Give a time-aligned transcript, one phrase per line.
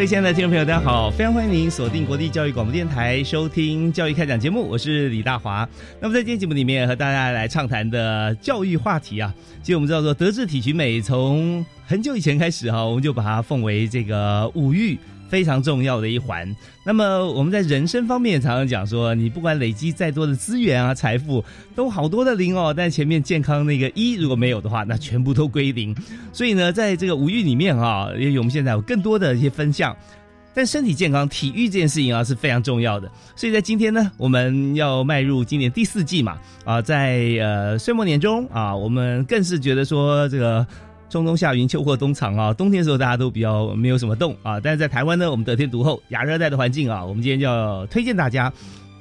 [0.00, 1.10] 各位亲爱的听众朋友，大家好！
[1.10, 5.68] 非常欢迎您锁定国立教育广播电台收听《教育开讲》节目，我是李大华。
[6.00, 9.30] 那么在今天节目里面和大家来畅谈的教育话题啊，
[9.62, 14.98] 其实我们知道德智体群美，从很久以前开始哈，我们就把它奉为这个五育。
[15.30, 16.54] 非常重要的一环。
[16.84, 21.42] 那么我们在人生方面常常讲说，你不管累积再多的资源啊、财富，
[21.74, 25.96] 都好多的零哦，但前面健康那个一如果没有的话，那全部都归零。
[26.32, 29.96] 所以呢，在这个五育里面啊，因为我们现在有更多的一些分项，
[30.52, 33.08] 但身体健康、体育这件事情啊是非常重要的。
[33.36, 40.66] 所以在今天呢，我们要迈入今年第四季嘛，啊，在呃岁末年终啊，我们更是觉得说这个。
[41.10, 42.54] 冬冬夏云，秋货冬藏啊！
[42.54, 48.50] 冬天的时候大家都比较没有什么动啊，但是在台湾呢，我们得天独厚，亚热带的环境啊，我们今天就要推荐大家。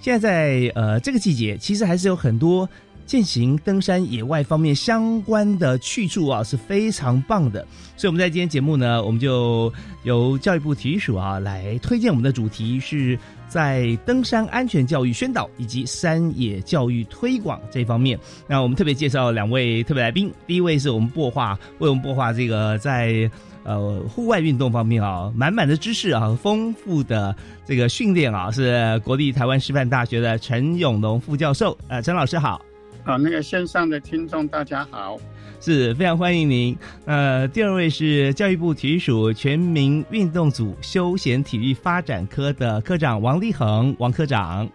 [0.01, 2.67] 现在在呃这个季节，其实还是有很多
[3.05, 7.65] 践行登山野外方面相关的去处啊，是非常棒的。
[7.95, 9.71] 所以我们在今天节目呢，我们就
[10.03, 13.17] 由教育部体育署啊来推荐我们的主题是。
[13.49, 18.17] 在登山安全教育宣导以及山野教育推广这方面，
[18.47, 20.31] 那我们特别介绍两位特别来宾。
[20.47, 23.29] 第一位是我们播画，为我们播画这个在
[23.63, 31.77] 呃户外运动方面啊，满满的知识啊，丰富的这个训练啊，是国立台湾师范大学的陈永龙副教授。
[31.87, 32.61] 呃，陈老师好。
[33.03, 35.17] 好，那个线上的听众大家好。
[35.59, 36.77] 是非常欢迎您。
[37.05, 44.67] 呃，第二位是教育部体育署全民运动组休闲体育发展科的科长王立恒，王科长。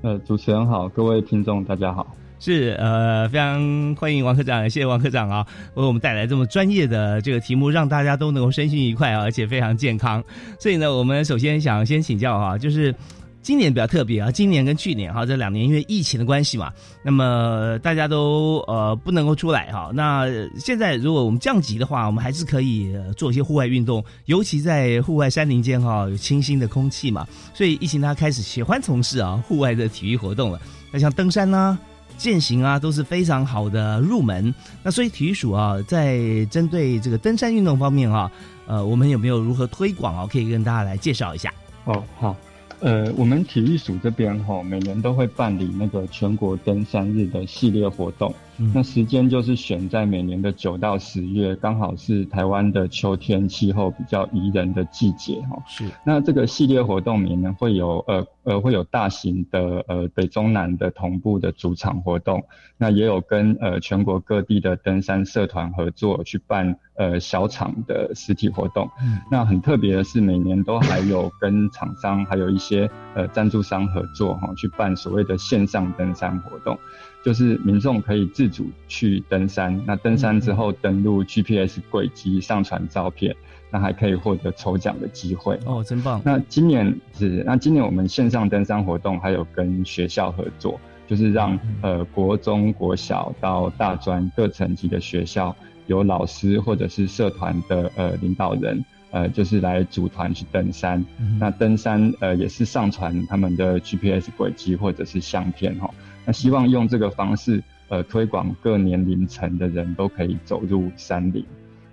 [0.00, 2.16] 呃，主持人好，各位听众大家好。
[2.40, 10.24] 是呃，非常欢迎王科长，谢谢王科长啊，为我们带来这么专业的这个题目，让大家都能够身心愉快啊，而且非常健康。
[10.58, 12.94] 所以呢，我们首先想先请教哈，就是。
[13.42, 16.72] 今年比较特别啊，今年跟去年哈这两年因为疫情的关系嘛，
[17.04, 19.90] 那么大家都呃不能够出来哈。
[19.92, 20.26] 那
[20.56, 30.60] 现在如果我们降级的话，我们还是可以做一些户外运动，尤其在户外山林间哈有清新的空气嘛，所以疫情大家开始喜欢从事啊户外的体育活动了。
[30.92, 31.76] 那像登山啊、
[32.16, 34.54] 健行啊都是非常好的入门。
[34.84, 38.30] 那所以体育署啊在针对这个登山运动方面啊，
[38.66, 40.28] 呃我们有没有如何推广啊？
[40.30, 41.52] 可以跟大家来介绍一下。
[41.86, 42.36] 哦，好。
[42.82, 48.34] 呃，我们体育署这边哈，每年都会办理那个全国登山日的系列活动。
[48.74, 55.56] 那时间就是选在每年的九到十月，刚好是台湾的秋天气候比较宜人的季节哈。
[55.66, 55.84] 是。
[56.04, 62.44] 那这个系列活动里面会有呃呃会有大型的呃北中南的同步的主场活动，
[62.76, 68.90] 那也有跟呃全国各地的登山社团合作去办呃小场的实体活动。
[69.02, 69.18] 嗯。
[69.30, 76.78] 那很特别的是，每年都还有跟厂商还有一些呃赞助商合作哈，去办所谓的线上登山活动。
[77.24, 83.36] 就是民众可以自主去登山，那登山之后登录 GPS 轨迹，上传照片，
[83.72, 85.58] 那还可以获得抽奖的机会。
[85.64, 86.20] 哦，真棒！
[86.24, 90.78] 那今年是那今年我们线上登山活动还有跟学校合作，
[91.08, 95.56] 就是让呃国中国小到大专各层级的学校，
[95.86, 101.02] 有老师或者是社团的呃领导人，呃就是来组团去登山。
[101.40, 105.90] 那登山呃也是上传他们的 GPS 轨迹或者是相片哈。
[106.26, 111.44] 那希望用这个方式，呃，推广各年龄层的人都可以走入山林。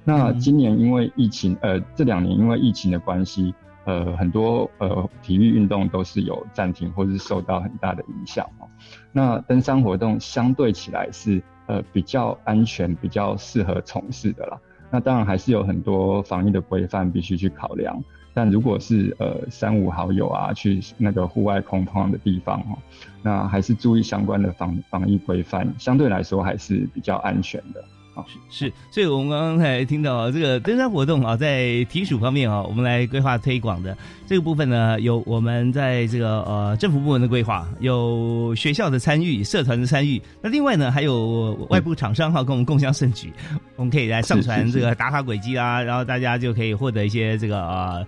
[0.10, 3.54] 那今年因为疫情，呃，这两年因为疫情的关系，
[3.86, 8.68] 呃，很多呃体育运动都是有暂停或是受到很大的影响哦。
[9.12, 14.60] 那登山活动相对起来是呃比较安全、比较适合从事的啦。
[14.90, 18.04] 那当然还是有很多防疫的规范必须去考量。
[18.34, 22.80] 但如果是呃三五好友啊去那个户外空旷的地方哦，
[23.22, 27.84] 那还是注意相关的防防疫规范，相对来说还是比较安全的。
[28.20, 43.32] 好，是，所以我们刚刚才听到这个登山活动啊，在体属方面啊，我们来规划推广的这个部分呢，有我们在这个呃政府部门的规划，有学校的参与，社团的参与，那另外呢，还有外部厂商哈跟我们共享盛举，
[43.78, 48.06] 我们可以来上传这个打卡轨迹啊，然后大家就可以获得一些这个呃。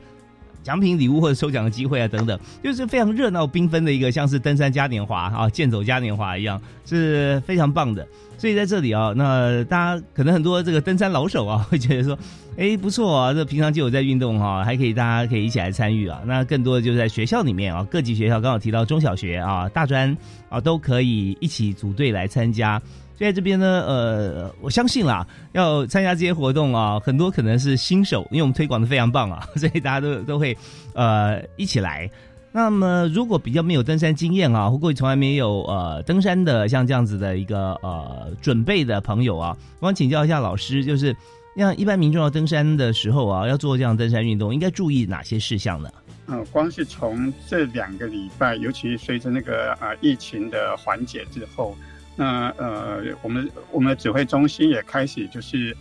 [0.64, 8.08] 奖品礼物或者抽奖的机会啊，等等，就是非常热闹缤纷的一个，像是登山嘉年华啊、健走嘉年华一样，是非常棒的。
[8.38, 12.18] 所以在这里啊，那大家可能很多这个登山老手啊，会觉得说，
[12.58, 16.22] 哎，不错啊，这平常就有在运动哈，还可以大家可以一起来参与啊。
[16.26, 20.18] 那更多的就是在学校里面啊，各级学校刚好提到中小学啊、大专
[20.50, 22.82] 啊，都可以一起组队来参加。
[23.28, 30.58] 在这边呢，呃，我相信啦，要参加这些活动啊，很多可能是新手，因为我们推广的非常棒啊， 所以大家都都会
[30.94, 32.10] 呃一起来。
[32.52, 41.16] 那么，如果比较没有登山经验啊，或过去从来没有呃登山的像这样子的一个呃准备的朋友啊，我想请教一下老师，就是
[41.56, 45.90] 让一般民众要登山的时候啊，要做这样登山运动，应该注意哪些事项呢？
[46.28, 51.78] 嗯，光是从这两个礼拜，尤其随着那个啊疫情的缓解之后。
[52.22, 55.76] 那呃，我们我们的指挥中心也开始就是，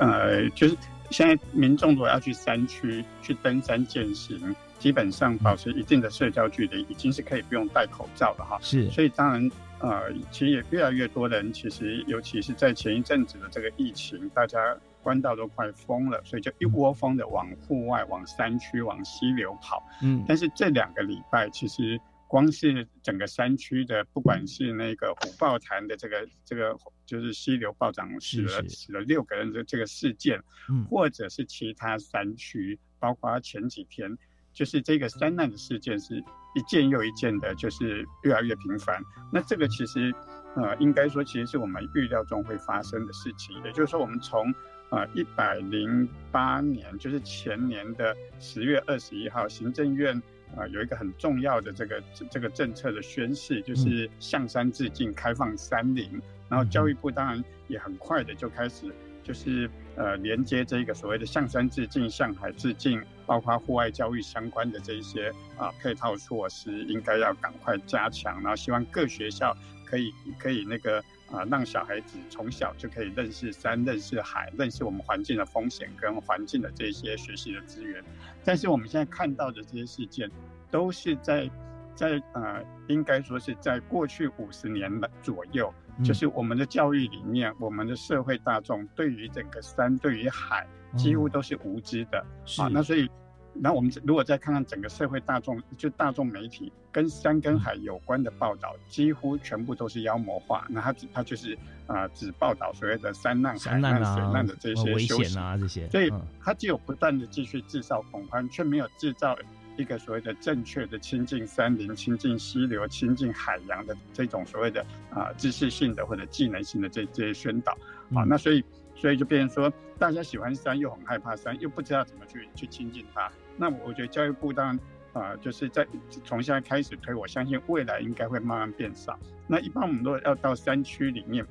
[0.00, 0.76] 呃，就是
[1.10, 8.58] 现在民众如果要去山区去登山健行，基本上保持一定的社交距离，已经是可以不用戴口罩了哈。
[8.60, 19.80] 是，所以当然呃，其实也越来越多的人，其实尤其是在前一阵子的这个疫情，大家关道都快封了，所以就一窝蜂的往户外、往山区、往溪流跑。
[20.02, 22.00] 嗯，但是这两个礼拜其实。
[22.30, 30.40] 光是整个山区的，不管是那个虎豹潭的这个这个，就是溪流暴涨死了死了六个人的这个事件，
[30.88, 34.16] 或者是其他山区，包括前几天，
[34.52, 36.22] 就是这个山难的事件是
[36.54, 39.02] 一件又一件的，就是越来越频繁。
[39.32, 40.14] 那这个其实，
[40.54, 43.60] 呃，应该说其实是我们预料中会发生的事情。
[43.64, 44.54] 也就是说，我们从
[44.90, 50.22] 呃一百零八年，就是前年的十月二十一号，行政院。
[50.56, 56.20] 啊，有一个很重要的这个这个政策的宣示，就是向山致敬，开放山林。
[56.48, 58.92] 然后教育部当然也很快的就开始，
[59.22, 68.34] 就是呃连接这个所谓的向山致敬、向海致敬，包括户外教育相关的这一些啊配套措施，应该要赶快加强。
[68.42, 71.02] 然后希望各学校可以可以那个。
[71.30, 78.02] 啊，让小孩子从小就可以认识山、认识海、认识我们环境的风险跟环境的这些学习的资源。
[78.44, 80.30] 但是我们现在看到的这些事件，
[80.70, 81.50] 都是在
[81.94, 85.72] 在呃，应该说是在过去五十年的左右，
[86.04, 90.66] 就是我们的教育里面，我们的社会大众对于整个山、对于海，
[90.96, 92.18] 几乎都是无知的。
[92.58, 93.10] 啊，那所以。
[93.52, 100.66] 那我们如果再看看整个社会大众，就大众媒体跟山跟海有关的报道，几乎全部都是妖魔化。
[100.70, 105.88] 那他只他就是啊，只报道所谓的山难、海难、水难的这些危险啊这些。
[105.90, 106.10] 所以
[106.40, 109.36] 他只有不断的继续制造恐慌，却没有制造
[109.76, 117.72] 一个所谓的正确的亲近山林、亲近溪流、亲近海洋的这种所谓的啊知识性的或者技能性的这这些宣导。
[118.14, 118.64] 啊，那所以。
[119.00, 123.32] 所以就变成说，大家喜欢山又很害怕山，又不知道怎么去去亲近它。
[123.56, 124.78] 那我觉得教育部当然
[125.14, 125.86] 啊，就是在
[126.22, 129.18] 从现在开始推，我相信未来应该会慢慢变少。
[129.46, 131.42] 那一般我们如果要到山区里面，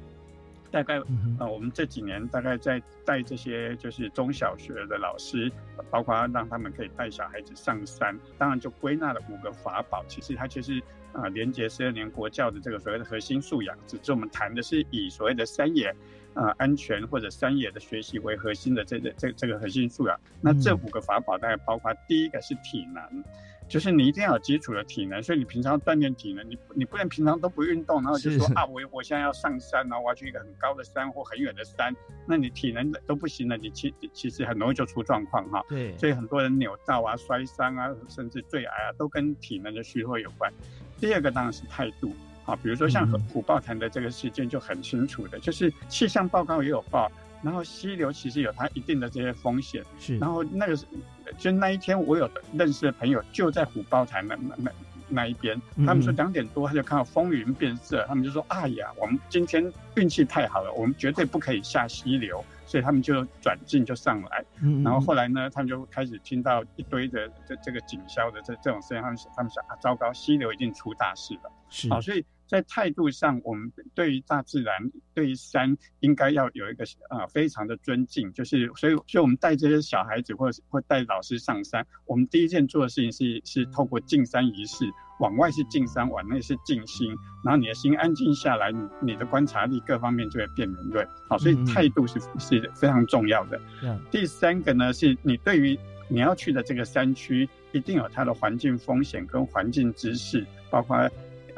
[0.70, 1.00] 大概
[1.40, 5.52] 啊，我们这几年大概在带这些就是中小学的老师，
[5.90, 10.06] 包括让他们可以带小孩子上山，当然就归纳了五个法宝。
[10.08, 10.80] 其实它就是
[11.14, 15.92] 啊，连接十二年国教的这个所谓的核心素养，只是我们谈的是以所谓的山野。
[16.34, 23.24] 啊，安全或者山野的学习为核心的这这这这个核心素养，那这五个法宝大概包括第一个是体能，
[23.68, 31.94] 就是你一定要有基础的体能，所以你平常锻炼体能，你你不能平常都不运动，然后就说啊，我我现在要上山然后我要去一个很高的山或很远的山，
[32.26, 35.66] 那你体能都不行了，你其其实很容易就出状况哈。
[35.68, 40.52] 对，所以很多人扭到啊、摔伤啊，甚至坠崖啊，都跟体能的虚弱有关。
[41.00, 42.14] 第二个当然是态度。
[42.50, 47.12] 啊，比如说像虎豹潭的这个事件就很清楚的，就是气象报告也有报，
[47.44, 50.18] 然后溪流其实有它一定的这些风险，是。
[50.18, 50.86] 然后那个是，
[51.38, 54.72] 就那一天我有认识的朋友就在虎豹潭那那那
[55.12, 64.46] 那一边，他们说两点多他就看到风云变色，他们就说：“哎呀，我们今天运气太好了，我们绝对不可以下溪流。”所以他们就转进就上来，
[64.84, 71.52] 然后后来呢，他们就开始听到一堆的这这个警消的这这种声音，他们他们想啊，糟糕，溪流已经出大事了。
[71.72, 72.24] 是好，所以。
[72.50, 78.34] 在态度上，我们对于大自然、对于山，应该要有一个啊非常的尊敬。
[78.34, 84.86] 就是所以，所以我们带这些小孩子，或者或带老师上山，我们第一件做的事情是是透过进山仪式，
[85.20, 87.16] 往外是进山，往内是静心，
[87.46, 91.06] 然后你的心安静下来，你你的观察力各方面就会变敏锐。
[91.28, 93.62] 好，所以态度是是非常重要的。
[94.10, 95.78] 第三个呢，是你对于
[96.08, 101.08] 你要去的这个山区，一定有它的环境风险跟环境知识，包括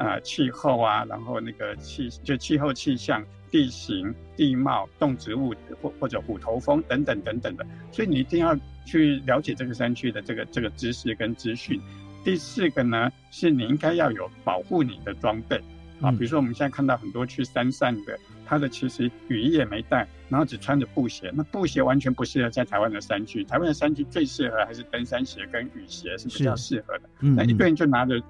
[0.02, 11.80] 啊气候啊，然后那个气就气候气象、地形、地貌、动植物或或者虎头蜂等等等等的，所以你一定要去了解这个山区的这个这个知识跟资讯。
[12.24, 15.60] 第四个呢，是你应该要有保护你的装备
[16.00, 18.18] 啊，比如说我们现在看到很多去山上的。
[18.44, 21.32] 他的其实雨衣也没带，然后只穿着布鞋。
[21.34, 23.42] 那布鞋完全不适合在台湾的山区。
[23.44, 27.04] 台湾的山区最适合还是登山鞋跟雨鞋是比较适合的。
[27.20, 28.20] 那一个人就拿着，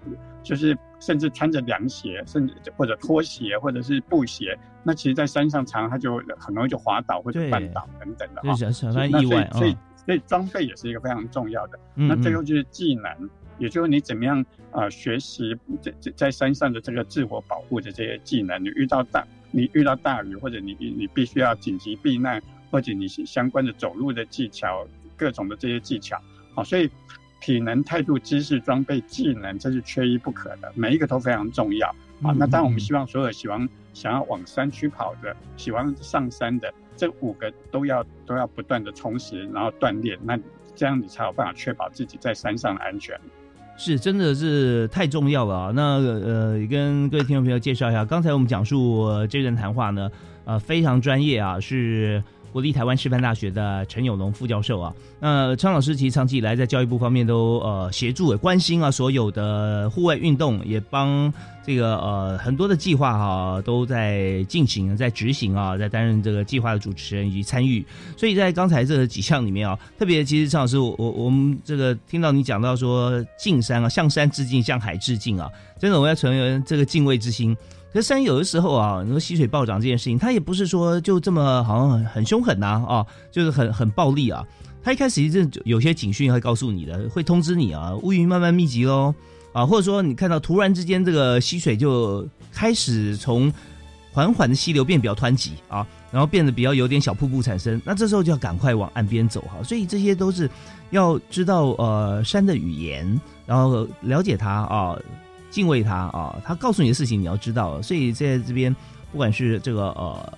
[0.45, 4.57] 就是甚至穿着凉鞋，甚至或者拖鞋或者是布鞋。
[4.85, 8.57] 那其实，在山上常他就很容易就滑倒或者绊倒等等的哈。
[8.95, 11.79] 那意外所以所以装备也是一个非常重要的。
[11.95, 13.29] 那最后就是技能，
[13.59, 18.63] 也就是你怎么样啊学习在在在山上的这个自我保护的这些技能。
[18.63, 22.41] 你遇到大你遇到大雨，或者你你必须要紧急避难，
[22.71, 26.21] 或者你相关的走路的技巧，各种的这些技巧，
[26.55, 26.89] 好，所以
[27.43, 31.89] 体能、态度、知识、装备、技能，这是缺一不可的，每一个都非常重要
[32.23, 32.33] 啊。
[32.39, 40.39] 那当然，我们希望所有喜欢想要往山区跑的、喜欢上山的，这五个都要都要不断的充实，然后锻炼，那
[40.77, 43.19] 这样你才有办法确保自己在山上的安全。
[43.77, 45.73] 是，真的是太重要了啊！
[45.75, 50.09] 那呃，跟各位听众朋友介绍一下，刚才我们讲述这段谈话呢，
[50.45, 52.23] 呃，非常专业啊，是。
[52.53, 61.33] 国立台湾师范大学的陈永龙副教授啊，那陈老师其实长期以来在教育部方面都呃协助、关心啊所有的户外运动，也帮
[61.65, 67.83] 这个呃很多的计划哈都在进行、在执行啊，在担任这个计划的主持人以及参与。
[68.19, 75.49] 所以在刚才这几项里面啊，特别其实陈老师，我我我们这个听到你讲到说进山啊，向山致敬，向海致敬啊，
[75.81, 77.57] 真的我要成为这个敬畏之心。
[77.93, 84.43] 可是山有的时候啊，你说溪水暴涨这件事情，它也不是说就这么好像很很凶狠呐啊，就是很很暴力啊。
[84.83, 89.15] 它一开始一阵有些警讯会告诉你的，会通知你啊，乌云慢慢密集喽
[89.53, 93.53] 啊，或者说你看到突然之间这个溪水就开始从
[94.11, 99.63] 缓缓的溪流变比较湍急啊，然后变得比较有点小瀑布产生，那这时候就要赶快往岸边走哈。
[99.63, 100.49] 所以这些都是
[100.93, 104.99] 要知道呃山的语言，然后了解它啊。
[105.53, 108.75] 敬畏他啊，他告诉你的事情你要知道，所以在这边
[109.13, 110.33] 不管是这个呃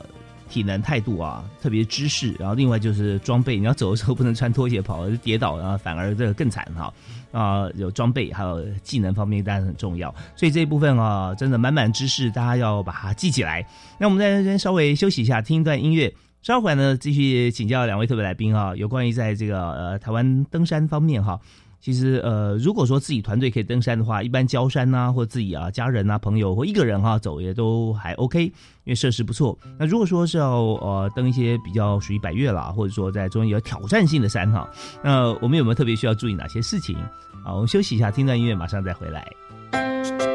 [0.49, 6.92] 体能态度啊，特别知识，然后另外就是装备，你要走的时候不能穿拖鞋跑，跌倒然后反而这个更惨哈
[7.30, 13.64] 啊，有装备还有技能方面当然很重要，所以这一部分啊真的满满知识，大家要把它记起来。
[14.00, 21.40] 那我们在这边稍微休息一下，听一段音乐，稍后呢继续请教两位特别来宾啊，有关于在这个呃台湾登山方面哈。
[21.84, 28.52] 其实，呃，如果说自己团队可以登山的话，一般郊山呐，或自己啊家人啊朋友或一个人哈走也都还 OK，因
[28.86, 29.58] 为设施不错。
[29.78, 34.66] 那如果说是要呃登一些比较属于百越啦，或者说在中间有挑战性的山哈，
[35.02, 36.96] 那我们有没有特别需要注意哪些事情？
[37.44, 40.33] 好，我们休息一下，听段音乐，马上再回来。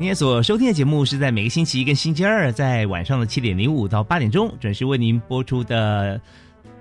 [0.00, 6.18] 今天所收听的节目是在每个星期一跟星期二，在晚上的七点零五到八点钟准时为您播出的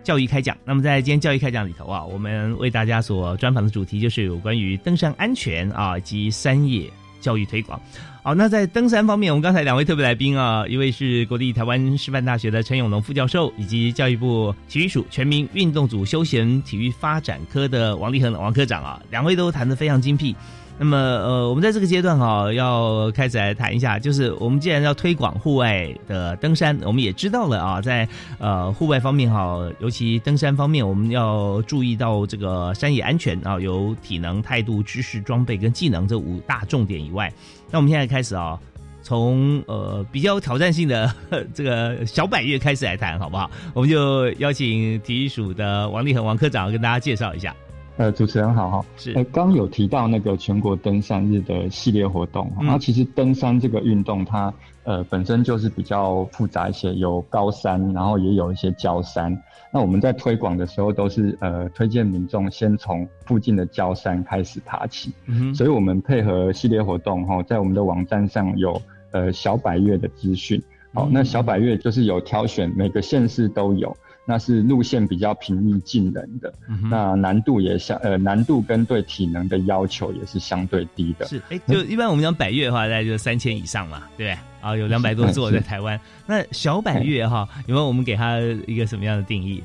[0.06, 0.56] 教育开讲。
[0.64, 7.78] 那么在今天教育开讲里头啊，我们为大家所专访的主题就是有关于登山安全啊以及山野教育推广。
[8.24, 20.34] 好，那在登山方面，我们刚才两位特别来宾啊，一位是国立台湾师范大学的陈永龙副教授，以及教育部体育署全民运动组休闲体育发展科的王立恒王科长啊，两位都谈得非常精辟。
[20.82, 28.08] 那么，呃，我们在这个阶段哈，要开始来谈一下，就是我们既然要推广户外的登山，我们也知道了啊，在
[28.38, 37.30] 呃户外方面哈，尤其登山方面，我们要注意到这个山野安全啊，有体能、态度、知识、装备跟技能这五大重点以外，
[37.70, 38.58] 那我们现在开始啊，
[39.04, 41.14] 从呃比较挑战性的
[41.54, 43.52] 这个小百越开始来谈，好不好？
[43.74, 47.54] 我们就邀请体育署的王立恒王科长跟大家介绍一下。
[48.00, 49.12] 呃，主持人好哈，是。
[49.12, 52.64] 呃，刚有提到那个全国登山日的系列活动，嗯。
[52.64, 54.54] 然后其实登山这个运动它
[54.86, 59.38] 呃本身就是比较复杂一些，有高山，然后也有一些郊山。
[59.74, 70.64] 那我们在推广的时候都是呃推荐民众先从附近的郊山开始爬起，嗯，所以我们配合系列活动哈，在我们的网站上有呃小百越的资讯。
[70.94, 71.10] 好，嗯。
[71.12, 73.94] 那小百越就是有挑选每个县市都有，
[74.30, 81.26] 那是路线比较平易近人的，嗯那难度也相呃难度跟对体能的要求也是相对低的。
[81.26, 84.38] 是哎，就一般我们讲百越的话，大概就三千以上嘛，对不对？
[84.62, 86.00] 啊，有两百多座在台湾。
[86.28, 89.64] 那小百越哈，有没有我们给它一个什么样的定义？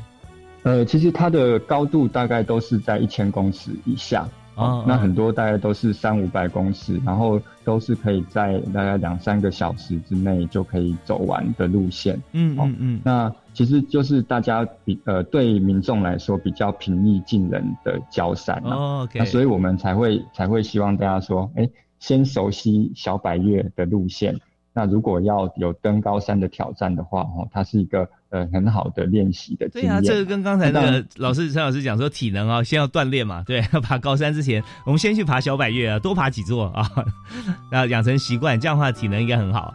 [0.62, 4.26] 呃，其实它的高度大概都是在一千公尺以下。
[4.54, 12.20] 哦那很多大概都是三五百公尺，然后都是可以在大概两三个小时之内就可以走完的路线。
[12.32, 18.76] 嗯嗯嗯，那其实就是大家比呃对民众来说比较平易近人的交山啊。
[18.76, 21.68] 哦，OK，那所以我们才会才会希望大家说，哎，
[21.98, 24.38] 先熟悉小百越的路线。
[24.74, 29.90] 那如果要有登高山的挑战的话，哦，它是一个呃很好的练习的经验。
[29.90, 36.90] 对啊，这个跟刚才那个老师陈老师讲说体能啊，先要锻炼嘛，对， 要爬高山之前，我们先去爬小百越啊，多爬几座啊，
[37.70, 39.72] 然后养成习惯，这样的话体能应该很好。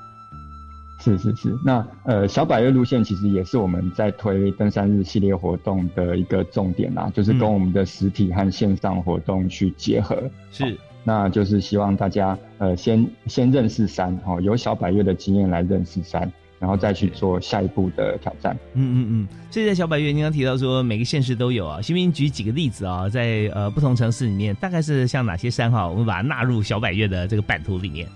[1.01, 10.22] 是是是，那呃小百越路线其实也是我们在推登山日系列活动的一个重点啦，就是跟嗯我们的实体和线上活动去结合。
[10.51, 10.77] 是，
[11.10, 18.56] 那就是希望大家呃先先认识山哦，有小百越的经验来认识山，然后再去做下一步的挑战。
[18.75, 19.28] 嗯嗯嗯。
[19.50, 22.13] 所以在小百越，您刚提到说每个县市都有啊，行不行？
[22.13, 28.08] 举几个例子啊，在呃不同城市里面，大概是像哪些山哈，我们把它纳入小百越的这个版图里面。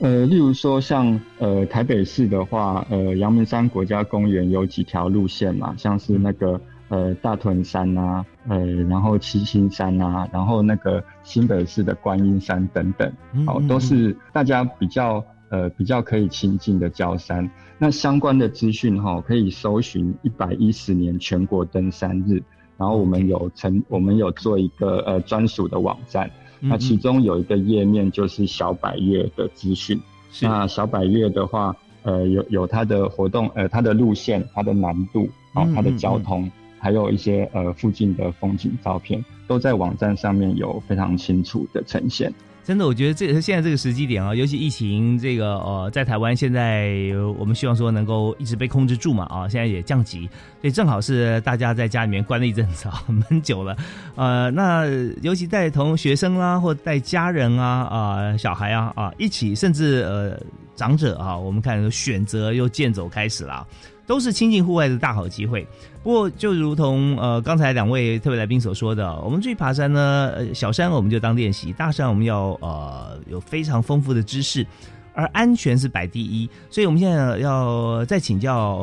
[0.00, 13.12] 呃，例如说像呃台北市的话，呃阳明山国家公园有几条路线嘛，像是那个呃大屯山啊，呃然后七星山啊，然后那个新北市的观音山等等，
[13.46, 17.48] 好、都是大家比较呃比较可以亲近的郊山。
[17.78, 22.42] 那相关的资讯哈，可以搜寻一百一十年全国登山日，
[22.76, 26.30] 然后我们有成我们有做一个呃专属的网站。
[26.60, 30.00] 那其嗯中有一个页面就是小百越的资讯。
[30.40, 36.50] 那小百越的话，呃，有有它的活动，呃，它的路线、它的难度，哦嗯，它的嗯交通，
[36.84, 42.30] 还有一些呃附近的风景照片，都在网站上面有非常清楚的呈现。
[42.62, 46.92] 真的，我觉得这也是现在这个时机点啊，尤其疫情这个呃，在台湾现在
[47.38, 50.28] 我们希望说能够一直被控制住嘛啊，现在也降级，
[50.60, 53.74] 所以正好是大家在家里面关了一阵子啊， 闷久了，
[54.14, 54.86] 呃，那
[55.22, 60.38] 尤其带同学生啦，或带家人啊啊、小孩啊啊一起，甚至呃
[60.74, 63.66] 长者啊，我们看选择又渐走开始了。
[64.06, 65.66] 都是亲近户外的大好机会。
[66.02, 74.66] 不过，就如同呃刚才两位特别来宾所说的，我们去爬山呢，小山我们就当练习，大山我们要呃有非常丰富的知识，
[75.14, 76.46] 而安全是摆第一。
[76.68, 78.76] 所以我们现在要再请教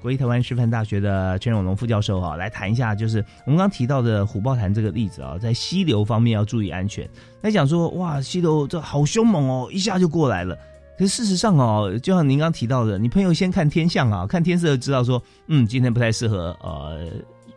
[0.00, 7.08] 国立台湾师范大学的全永龙副教授啊，来谈一下，就是我们刚提到的虎豹潭这个例子啊，在溪流方面要注意安全。
[7.40, 10.56] 来讲说，哇，溪流这好凶猛哦，一下就过来了。
[10.98, 17.06] 可是事实上哦，就像您刚提到的，你朋友先看天象啊，看天色知道说，嗯，今天不太适合呃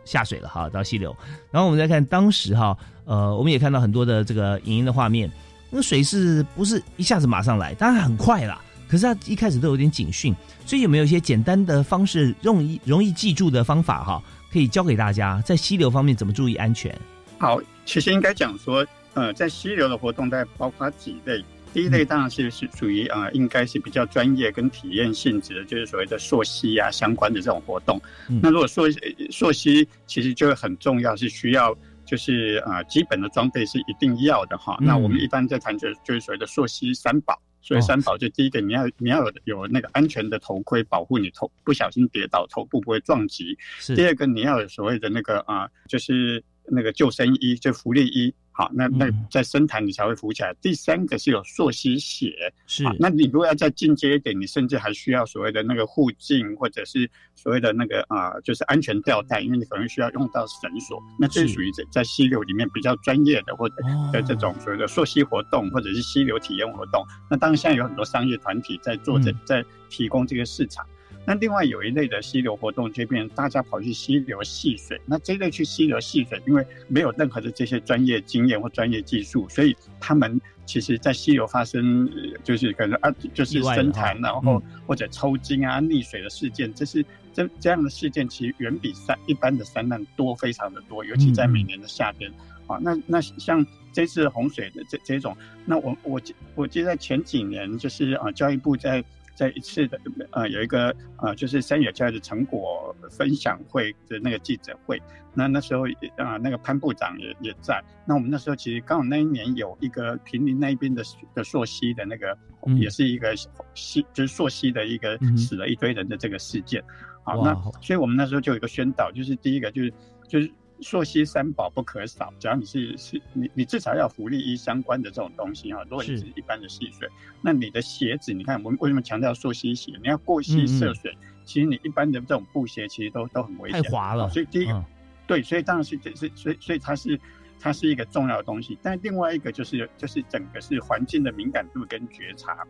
[0.04, 1.14] 下水了哈，到溪流。
[1.50, 5.28] 然后我们再看当时哈，呃，我们也看到很多的这个影音的画面，
[5.70, 7.74] 那水是不是一下子马上来？
[7.74, 10.32] 当然很快啦，可是它一开始都有点警讯，
[10.64, 16.96] 所以有没有一些简单的方式，容易容易记住的方法哈，可以教给大家在溪流方面怎么注意安全？
[17.38, 21.44] 好，其实应该讲说，呃，在溪流的活动，大概包括几类。
[21.72, 28.00] 第一类当然是是属于啊，应该是比较专业跟体验性质的，就是所谓的溯溪啊相关的这种活动。
[28.28, 28.82] 嗯那如果溯
[29.30, 34.76] 溯溪，其实就很重要，是需要就是呃基本的装备是一定要的哈。
[34.80, 37.40] 嗯那我们一般在谈就就是所谓的溯溪三宝。
[37.64, 43.56] 所以三宝就第一个，你要你要有有那个安全的头盔保护你头，不小心跌倒头部不会撞击。
[43.78, 48.34] 是第二个，你要有所谓的那个啊、就是那个救生衣，就浮力衣。
[48.52, 50.54] 好，那那嗯在深潭你才会浮起来。
[50.60, 52.30] 第三个是有溯溪鞋，
[52.66, 61.02] 是啊，那你如果要再进阶一点，你甚至还需要所谓的那个护颈，或者是所谓的那个啊、就是安全吊带，因为你可能需要用到绳索。
[61.18, 67.02] 那这是是属于在在溪流里面比较专业的，或者哦的这种所谓的溯溪活动，或者是溪流体验活动。
[67.30, 70.86] 那当然现在有很多商业团体在做这嗯在提供这个市场。
[71.24, 75.00] 那另外有一类的溪流活动，就变成大家跑去溪流戏水。
[75.06, 82.10] 那这一类去溪流戏水，因为没有任何的这些专业经验或专业技术，所以他们其实在溪流发生
[82.42, 92.30] 就是可能啊，就是深潭，然后或者抽筋啊、溺水的事件，这是这这样的事件，其实远比山一般的山难多，非常的多，尤其在每年的夏天。
[92.66, 96.20] 啊，那那像这次洪水的这这种，那我我
[96.54, 105.00] 我记得前几年就是啊，教育部在在一次的呃有一个呃就是山野教育的成果分享会的那个记者会，
[105.34, 105.84] 那那时候
[106.16, 111.02] 啊那个潘部长也也在，那我们那时候其实刚好那一年有一个平林那边的
[111.34, 112.36] 的朔溪的那个
[112.78, 113.34] 也是一个
[113.74, 116.82] 溪就是朔溪的一个死了一堆人的这个事件，
[117.24, 119.92] 好，那所以我们那时候就有一个宣导，就是第一个就是
[120.28, 120.50] 就是。
[120.82, 125.82] 溯溪三宝不可少，只要你是是，你你至少要福利衣相关的这种东西哈。
[125.84, 127.08] 如果你是一般的戏水，
[127.40, 129.92] 那你的鞋子，你看我们为什么强调溯溪鞋？
[130.02, 134.28] 你要过溪涉水，其实你一般的这种布鞋其实都都很危险，太滑了。
[134.28, 134.84] 所以第一个，
[135.26, 137.18] 对，所以当然是这是，所以所以它是
[137.60, 138.76] 它是一个重要的东西。
[138.82, 142.66] 但另外一个就是就是整个是环境的敏感度跟觉察，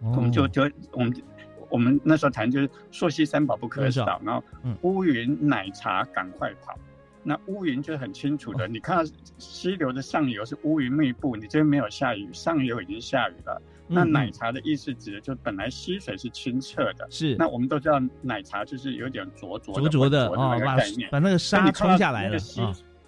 [0.00, 1.22] 我们就就我们
[1.68, 4.42] 我们那时候谈就是溯溪三宝不可少，然后
[4.82, 6.74] 乌云奶茶赶快跑。
[7.22, 13.60] 那乌云就很清楚的，你看到溪流的上游是乌云密布，你这边没有下雨，上游已经下雨了。
[13.86, 17.36] 那奶茶的意思指的就本来溪水是清澈的，是。
[17.36, 22.38] 那我们都知道奶茶就是有点浊浊浊浊的那个概念，把那个沙冲下来了。
[22.38, 22.62] 溪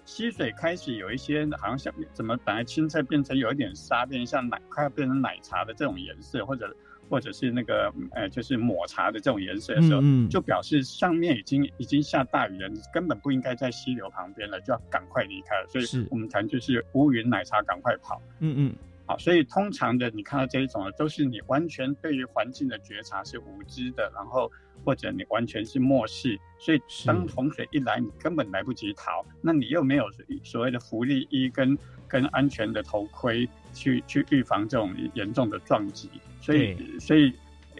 [0.05, 6.75] 溪水开始有一些好像像怎么本来清澈变成有一点沙，变成像奶快要变成奶茶的这种颜色，或者。
[7.09, 15.67] 或者是那个呃，就是抹茶的这种颜色的时候，就表示上面已经已经下大雨了，你根本不应该在溪流旁边了，就要赶快离开了。
[15.67, 18.21] 所以我们谈就是乌云奶茶，赶快跑。
[18.39, 24.51] 嗯嗯，好，所以通常的你看到这一种，都是你完全对于环境的觉察是无知的，然后
[24.83, 30.05] 或者你完全是漠视，所以当洪水一来，你根本来不及逃，那你又没有
[30.43, 36.09] 所谓的福利衣跟跟安全的头盔去去预防这种严重的撞击。
[36.43, 37.33] 所以，所以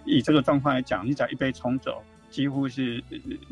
[0.06, 3.04] 以这个状况来讲，你只要一杯冲走，几乎是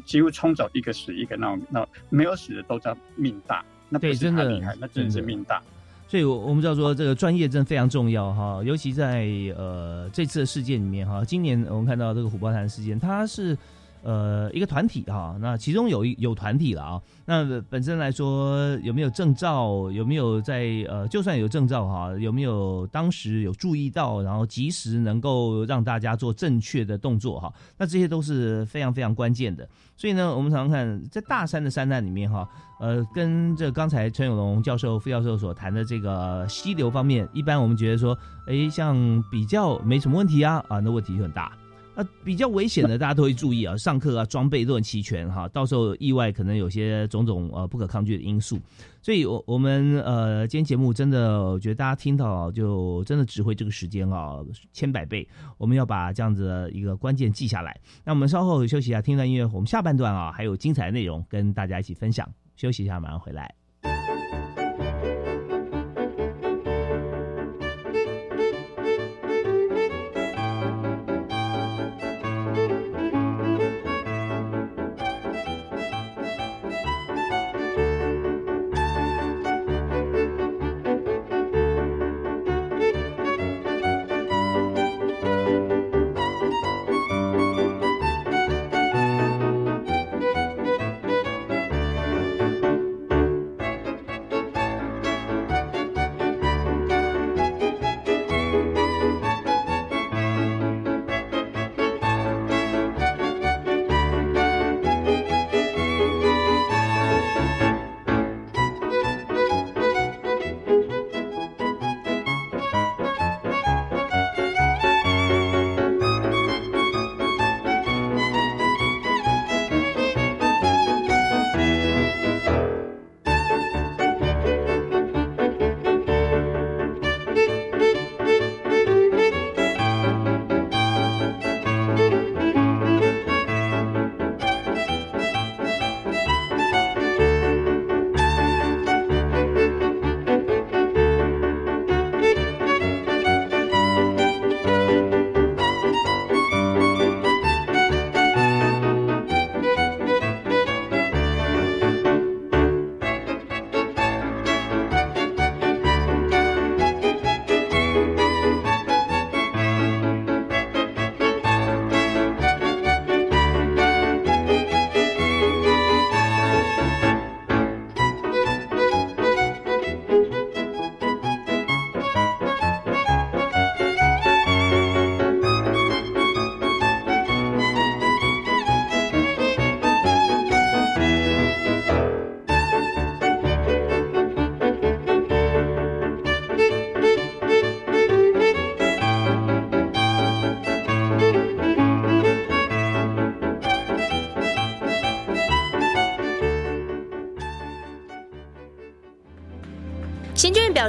[0.05, 5.61] 几乎冲走一个死一个，那那没有死的都叫命大，那不是他厉害，那真是命大。
[6.07, 13.57] 所以，我我们知道说这个专业真非常重要哈，尤其在呃这次的事件里面哈，今年我们看到这个虎豹潭事件，它是。
[14.03, 17.01] 呃，一个团体哈，那其中有一有团体了啊。
[17.25, 19.91] 那本身来说，有没有证照？
[19.91, 27.53] 有没有在呃，就算有证照哈，有没有当时有注意到，然后及时能够让大家做正确的动作哈？
[27.77, 29.67] 那这些都是非常非常关键的。
[29.95, 32.47] 所以呢，我们常常看在大山的山难里面哈，
[32.79, 38.95] 呃，跟这刚才陈永龙教授、副教授所谈的这个溪流方面，一般我们觉得说，哎，像
[39.29, 41.51] 比较没什么问题啊，啊，那问题就很大。
[41.93, 48.59] 那比较危险的，大家都会注意啊，上课啊，装备都很齐全哈，到时候意外可能有些种种呃不可抗拒的因素，
[49.01, 54.39] 所以，我我们呃今天节目真的，我觉得大家听到就真的指挥这个时间啊，
[54.71, 55.27] 千百倍，
[55.57, 57.77] 我们要把这样子的一个关键记下来。
[58.05, 62.27] 那我们稍后休息一下，听段音乐，我们下半段啊还有精彩的内容跟大家一起分享。
[62.55, 63.60] 休息一下，马上回来。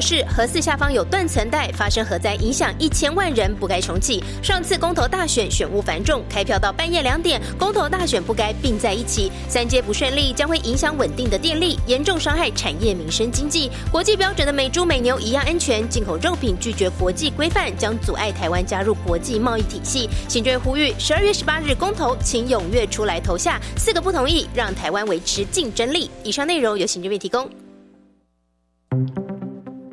[0.02, 4.22] 示，核四下方有断层带，发生核灾，影响一千万人，不该重启。
[4.42, 9.30] 上次公投大选选务繁重，开票到半夜两点，公投大选不该并在一起。
[9.48, 13.70] 三阶不顺利，将会影响稳定的电力，严重伤害产业、民生、经济。
[13.92, 20.10] 国际标准的美猪美牛一样安全，进口肉品拒绝国际规范，将阻碍台湾加入国际贸易体系。
[20.28, 23.60] 行政院呼吁，十二月十八日公投，请踊跃出来投下。
[23.76, 26.10] 四个不同意，让台湾维持竞争力。
[26.24, 27.61] 以上内容由行政院提供。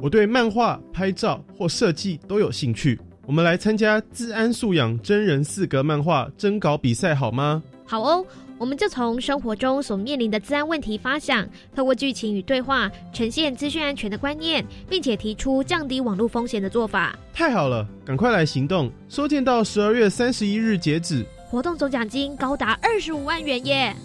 [0.10, 3.00] 我对漫画、拍照或设计都有兴趣。
[3.28, 7.62] 我们来参加自安素养真人四格漫画征稿比赛好吗？
[7.86, 8.26] 好哦，
[8.58, 17.15] 我们就从生活中所面临的治安问题发想，透过剧情与对话，呈现资讯安全的观念，并且提出降低网络风险的做法。
[17.32, 18.91] 太好了，赶快来行动！
[19.10, 21.24] 收件到十二月三十一日截止。
[21.52, 23.95] 活动总奖金高达二十五万元耶！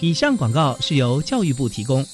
[0.00, 2.06] 以上广告是由教育部提供。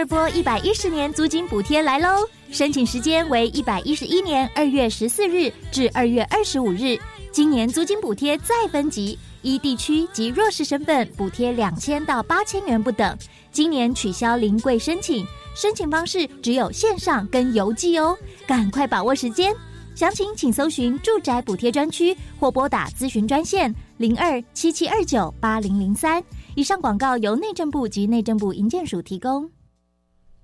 [0.00, 2.26] 二波一百一十年租金补贴来喽！
[2.50, 6.98] 申请时间为一百一十一年二月十四日至二月二十五日。
[7.30, 13.14] 今年租金补贴再分级，依地区及弱势身份补贴两千到八千元不等。
[13.52, 15.22] 今年取消临柜申请，
[15.54, 19.54] 申请方式只有线上跟邮寄哦，赶快把握时间。
[19.94, 26.24] 详情请搜寻住宅补贴专区或拨打咨询专线零二七七二九八零零三。
[26.54, 29.46] 以上广告由内政部及内政部营建署提供。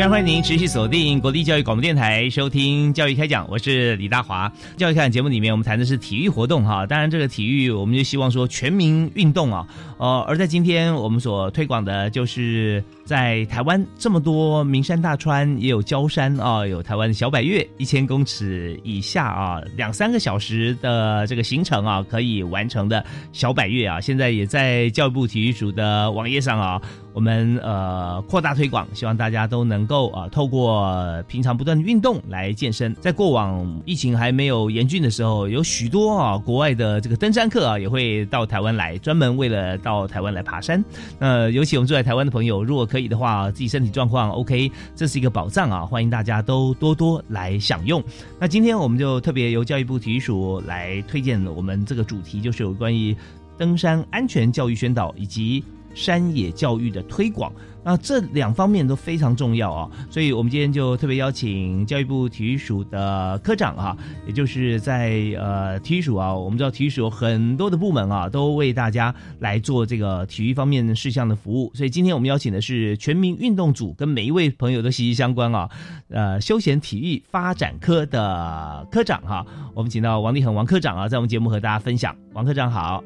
[0.00, 4.50] 非常欢迎您持续锁定国立教育广播电台收听教育开讲，我是李大华。
[4.78, 9.66] 教育开讲节目里面，我们谈的是体育活动哈，当然这个体育我们就希望说全民运动啊，
[9.98, 26.80] 呃，而在今天我们所推广的就是在台湾这么多名山大川，也有礁山啊，有台湾的小百岳，一千公尺以下啊，两三个小时的这个行程啊，可以完成的小百岳啊，现在也在教育部体育署的网页上啊。
[27.12, 32.94] 我们呃扩大推广，希望大家都能够啊、透过平常不断的运动来健身。
[33.00, 40.84] 在过往疫情还没有严峻的时候，有许多啊国外的这个登山客啊也会到台湾来，专门为了到台湾来爬山。
[41.18, 48.00] 呃，尤其我们住在台湾的朋友，如果可以的话，自己身体状况 OK，这是一个宝藏啊，欢迎大家都多多来享用。
[48.38, 53.16] 那今天我们就特别由教育部体育署来推荐我们这个主题，就是有关于
[53.58, 55.64] 登山安全教育宣导以及。
[55.92, 75.70] 山野教育的推广，那这两方面都非常重要啊，所以我们今天就特别邀请教育部体育署的科长啊，也就是在呃体育署啊，我们知道体育署有很多的部门啊，都为大家来做这个体育方面事项的服务，所以今天我们邀请的是全民运动组，跟每一位朋友都息息相关啊，
[76.08, 83.02] 呃，休闲体育发展科的科长哈、我们请到王立恒王科长啊，在我们节目和大家分享，王科长好。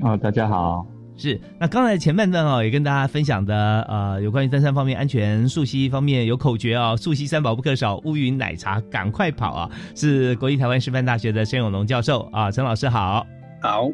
[0.00, 0.86] 哦，大家好。
[1.16, 9.70] 是，那刚才前半段哦，也跟大家分享的呃，有关于登山方面安全，溯溪方面有口诀啊、溯溪三宝不可少，乌云奶茶赶快跑啊！
[9.94, 13.24] 是国立台湾师范大学的陈永龙教授啊，陈老师好。
[13.60, 13.88] 好，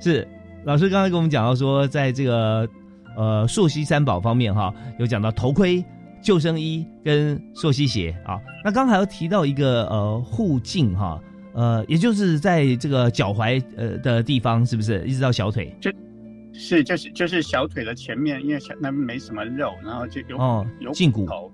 [0.00, 0.26] 是
[0.64, 2.68] 老师刚才跟我们讲到说，在这个
[3.16, 5.84] 呃溯溪三宝方面哈，有讲到头盔、
[6.20, 8.40] 救生衣跟溯溪鞋啊。
[8.64, 11.20] 那刚才又提到一个呃护镜哈，
[11.54, 15.72] 呃，也就是在这个脚踝呃的地方，是不是一直到小腿？
[16.58, 21.52] 是，就是就是小腿的前面，因为小那没什么肉，然后就有、哦有胫骨头，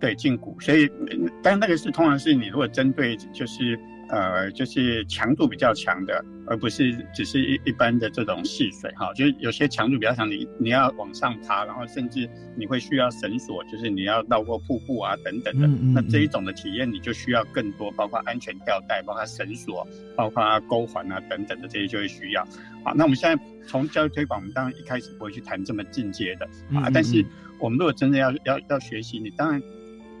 [0.00, 19.86] 对胫骨，所以嗯但那个是通常是你如果针对就是呃就是强度比较强的，而不是只是一一般的这种戏水哈，就是有些强度比较强，你你要往上爬，然后甚至你会需要绳索，就是你要绕过瀑布啊等等的，嗯嗯那这一种的体验你就需要更多，包括安全吊带，包括绳索，
[20.16, 22.44] 包括钩环啊等等的这些就会需要。
[22.84, 26.46] 好，那我们现在从教育推广，我们当然一开始不会去谈这么进阶的
[26.78, 27.26] 啊，但是嗯
[27.60, 29.62] 我们如果真的要要要学习，你当然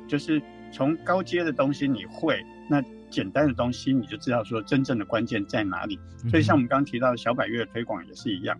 [0.08, 0.40] 就是
[0.72, 2.82] 从高阶的东西你会，那
[3.14, 5.98] 简单的东西你就知道说真正的关键在哪里。
[6.28, 8.58] 所以像我们刚刚提到的小百岳的推广也是一样，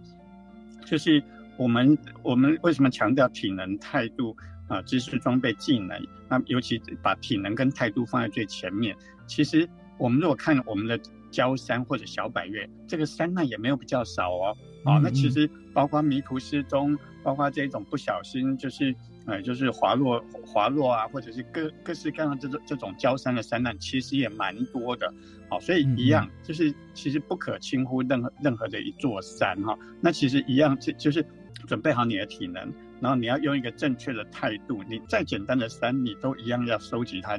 [0.84, 1.22] 就是
[1.56, 4.36] 我们我们为什么强调体能、态度
[4.68, 8.96] 啊知识、装备、技能，那尤其把体能跟态度放在最前面。
[9.26, 14.56] 其实我们如果看我们的焦山或者小百岳，这个山难也没有比较少哦。
[14.84, 18.94] 啊，那其实包括迷途失踪，包括这种不小心就是
[19.26, 25.12] 呃就是滑落滑落啊，或者是各各式各样的这种这种焦山的山难，其实也蛮多的。
[25.48, 29.78] 好，所以一样就是其实不可轻忽任何任何的一座山哈。
[30.00, 31.24] 那其实一样就就是
[31.66, 37.38] 准备好你的体能，然后你要用一个正确的态度，你再简单的山你都一样要收集它。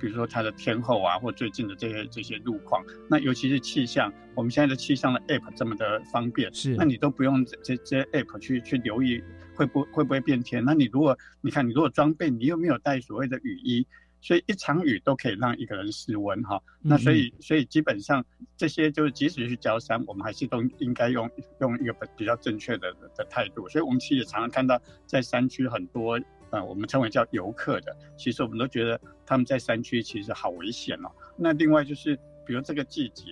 [0.00, 9.22] 比如说它的天候啊，或最近的这些这些路况，那尤其是气象，我们现在的气象的 app 这么的方便，是，那你都不用这这些 app 去去留意
[9.54, 10.64] 会不会不会变天。
[10.64, 13.86] 那你如果你看你如果装备你又没有带所谓的雨衣，
[14.20, 16.60] 所以一场雨都可以让一个人失温哈。
[16.80, 18.24] 那所以所以基本上
[18.56, 23.68] 这些就是即使是焦山，我们还是都应该用用一个比较正确的的态度。
[23.68, 26.20] 所以我们其实也常常看到在山区很多。
[26.50, 31.10] 呃，我们称为叫游客的，其实我们都觉得他们在山区其实好危险哦。
[31.34, 33.24] 那另外就是，比如这个季节。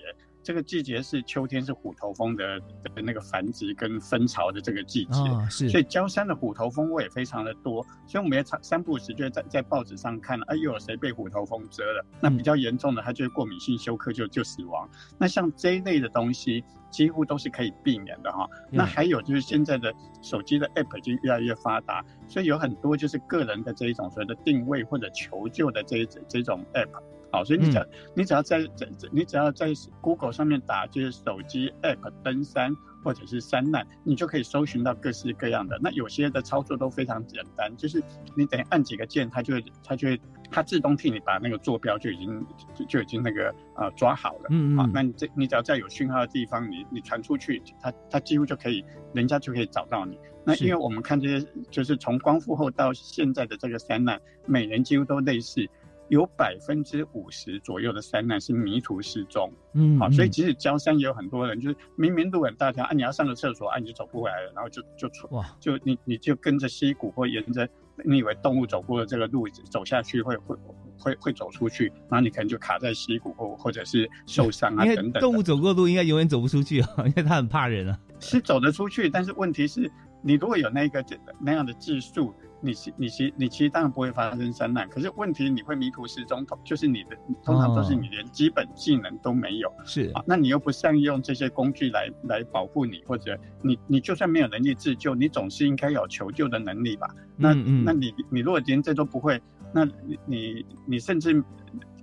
[0.50, 5.68] 这个季节是秋天，是虎头蜂的的那个繁殖跟分巢的这个季节，是。
[5.68, 12.04] 所以焦山的虎头蜂窝也非常的多，所以我们也三三不时就在在报纸上看了，哎，又有谁被虎头蜂蛰了？
[12.20, 14.90] 那比较严重的，它就会过敏性休克就就死亡。
[15.16, 18.44] 那像这一类的东西，几乎都是可以避免的哈。
[18.72, 26.88] 那还有就是现在的手机的 app 已经越来越发达，所以有很多就是个人的这一种所谓的定位或者求救的这一这种 app。
[27.32, 35.78] 好，所以你只要你只要在在你只要在 Google 上面打就是手机 App 登山或者是山难，你就可以搜寻到各式各样的。
[35.80, 38.02] 那有些的操作都非常简单，就是
[38.36, 42.46] 你等于按几个键，它就会它就会它自动替你把那个坐标就已经
[42.88, 44.46] 就已经那个呃抓好了。
[44.50, 44.76] 嗯嗯。
[44.76, 50.18] 好，那你这你只要在有讯号的地方，你你传出去，它它几乎就可以，人家就可以找到你。
[50.44, 55.68] 那因为我们看这些，就是从光复后到现在的这个山难，每年几乎都类似。
[56.10, 67.68] 有百分之五十左右的山难是迷途失踪，嗯，好，所以即使焦山也有很多人，就是明明路很大条，啊，你要上个厕所，啊，你就走不回来了，然后就就出，哇，就你你就跟着溪谷或沿着
[68.04, 70.56] 你以为动物走过的这个路走下去，会会
[70.98, 75.20] 会会走出去，然后你可能就卡在溪谷或或者是受伤啊等等。
[75.20, 77.96] 动物走过路应该永远走不出去啊， 因为它很怕人啊。
[78.18, 79.88] 是走得出去，但是问题是，
[80.22, 81.04] 你如果有那个
[81.40, 82.34] 那样的技术。
[82.62, 97.08] 你其你其你其实当然不会发生山难，可是问题你会迷途失踪，就是你的通常都是你连基本技能都没有，是啊，那你又不善用这些工具来来保护你，或者你你就算没有能力自救，你总是应该有求救的能力吧？
[97.36, 99.40] 那那你你如果连这都不会，
[99.72, 101.42] 那你你你甚至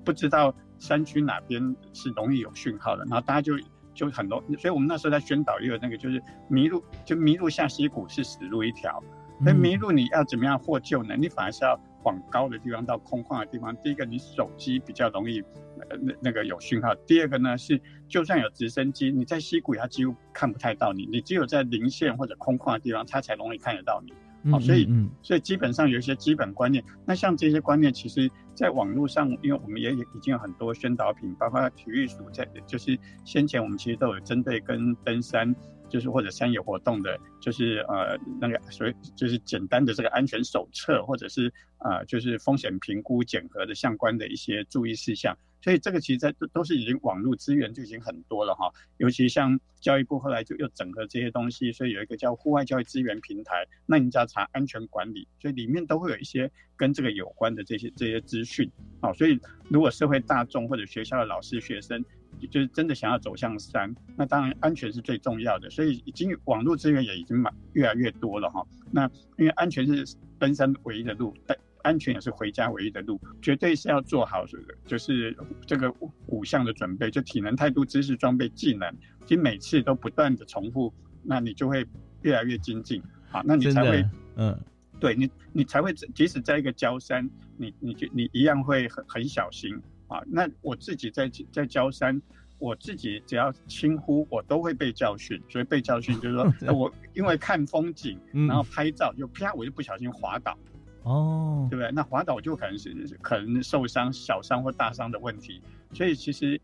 [0.03, 3.53] 不知道山区哪边是容易有讯号的，然后大家就
[3.93, 9.03] 就很多，所以我们那时候在宣导也有那个就是迷路就迷路下溪谷是死路一条。
[9.39, 11.15] 那迷路你要怎么样获救呢？
[11.15, 13.75] 你反而是要往高的地方到空旷的地方。
[13.77, 15.41] 第一个，你手机比较容易，
[15.89, 16.95] 呃，那那个有讯号。
[17.05, 24.13] 第二个呢是，就算有直升机，你在溪谷它几乎看不太到你，你只有在零线或者空旷的地方，它才容易看得到你。
[24.51, 24.87] 好，所以，
[25.21, 26.83] 所以基本上有一些基本观念。
[27.05, 35.53] 那像这些观念，其实在网络上，因为我们也已经有很多宣导品，包括体育署在，就是先前我们其实都有针对跟登山。
[35.89, 45.37] 就是或者山野活动的，就是呃那个所以就是简单的这个安全手册，或者是呃就是风险评估检核的相关的一些注意事项。
[45.59, 48.71] 所以这个其实在都都是已经网络资源就已经很多了哈。
[48.97, 53.65] 尤其像教育部后来就又整合这些东西，所以有一个叫户外教育资源平台。
[53.85, 58.69] 那你只要查安全管理，所以里面都会有一些跟这个有关的这些这些资讯。
[59.01, 62.05] 好，所以如果社会大众或者学校的老师学生。
[62.45, 68.63] 就是真的想要走向山，那当然安全是最重要的，所以已经网络资源也已经蛮越来越多了哈。
[68.91, 75.91] 那因为安全是登山唯一的路，但安全也是回家唯一的路，绝对是要做好这个，就是这个
[76.27, 78.93] 五项的准备，就体能、态度、知识、装备、技能，
[79.25, 80.93] 其实每次都不断的重复，
[81.23, 81.87] 那你就会
[82.23, 83.01] 越来越精进，
[83.31, 84.05] 啊，那你才会，
[84.35, 84.59] 嗯，
[84.99, 89.79] 对你，你才会即使在一个焦山，你你就你一样会很很小心。
[90.07, 92.21] 啊，那我自己在在焦山，
[92.59, 95.41] 我自己只要轻呼，我都会被教训。
[95.49, 100.57] 所以被教训就是说，我因为看风景，然后拍照，就啪，我就不小心滑倒，
[101.03, 101.91] 哦，对不对？
[101.91, 105.61] 那滑倒就可能是可能受伤、小伤或大伤的问题。
[105.93, 106.59] 所以其实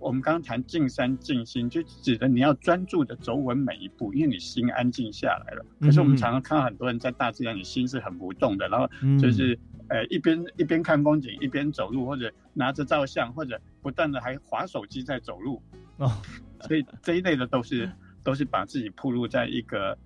[0.00, 5.64] 我们刚刚谈静山静心，就指的你要专注的走稳每一步，因为你心安静下来了。
[5.80, 8.88] 可是我们常常看到很多人在大自然里心是很不动的，然后
[9.20, 9.56] 就是。
[9.90, 15.62] 呃，一边一边看风景，一边走路，或者拿着照相，或者不断的还划手机在走路，
[15.98, 16.10] 哦，
[16.62, 17.90] 所以这一类的都是
[18.24, 19.96] 都是把自己暴露在一个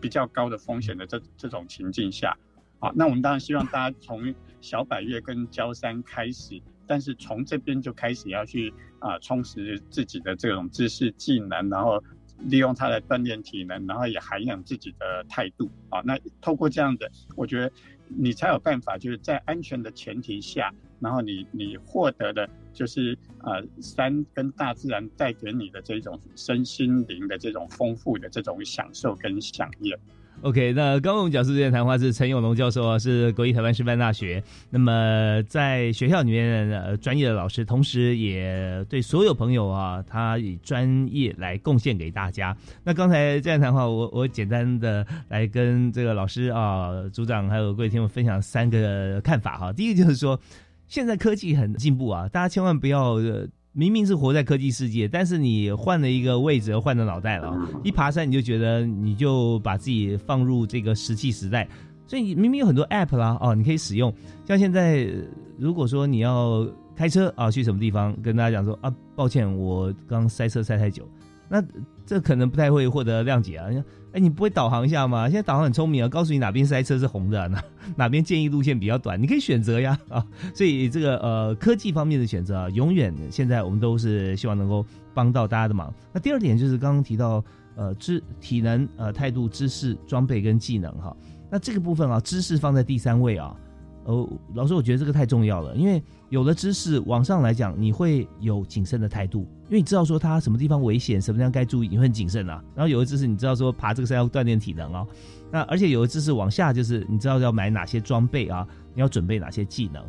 [0.00, 2.36] 比较高的风险的这这种情境下。
[2.78, 12.02] 好，那我们当然希望大家从小百越跟焦山开始，但是从这边就开始要去啊充实自己的这种知识技能，然后
[12.38, 16.00] 利用它来锻炼体能，然后也涵养自己的态度啊。
[16.04, 17.70] 那透过这样的，我觉得
[18.16, 29.98] 你才有办法，就是在安全的前提下，然后你你获得的就是呃山跟大自然带给你的这种身心灵的这种丰富的这种享受跟享宴。
[30.42, 34.42] OK，那刚刚我们讲述这段谈话是陈永龙教授啊，是国立台湾师范大学。
[34.70, 42.56] 那么在学校里面，呃，专业的老师，同时也对所有朋友啊，他以专业来贡献给大家。
[42.82, 49.70] 那刚才这段谈话，我我简单的来跟这个老师啊、组长还有各位听众分享三个看法哈。
[49.70, 50.40] 第一个就是说，
[50.88, 53.12] 现在科技很进步啊，大家千万不要。
[53.16, 57.56] 呃明明是活在科技世界，但是你换了一个位置，换了脑袋了。
[57.84, 61.68] 一爬山你就觉得你就把自己放入这个石器时代，
[62.06, 64.12] 所以明明有很多 App 啦，哦，你可以使用。
[64.44, 65.08] 像现在
[65.56, 66.66] 如果说你要
[66.96, 71.08] 开车啊去什么地方，跟大家讲说啊，抱歉，我刚塞车塞太久，
[71.52, 71.60] 那
[72.06, 73.66] 这可能不太会获得谅解啊。
[74.12, 75.28] 哎，你不会导航一下吗？
[75.28, 77.62] 现在导航很聪明啊，告诉你哪边塞车是红的，哪
[77.96, 80.24] 哪边建议路线比较短，你可以选择呀 啊。
[80.54, 85.92] 所以这个呃科技方面的选择啊，永远现在我们都是希望能够帮到大家的忙。
[86.12, 87.44] 那第二点就是刚刚提到
[87.74, 91.16] 呃知体能呃态度、知识、装备跟技能哈。
[91.50, 93.56] 那这个部分啊，知识放在第三位啊。
[94.04, 102.62] 呃，老师，我觉得这个太重要了，因为有了知识，往上来讲，你会有谨慎的态度，因为你知道说它什么地方危险，什么地方该注意，你会很谨慎啊。
[102.74, 105.06] 然后有了知识，你知道说爬这个山要锻炼体能哦。
[105.52, 110.02] 那而且有了知识往下，就是你知道要买哪些装备啊，你要准备哪些技能。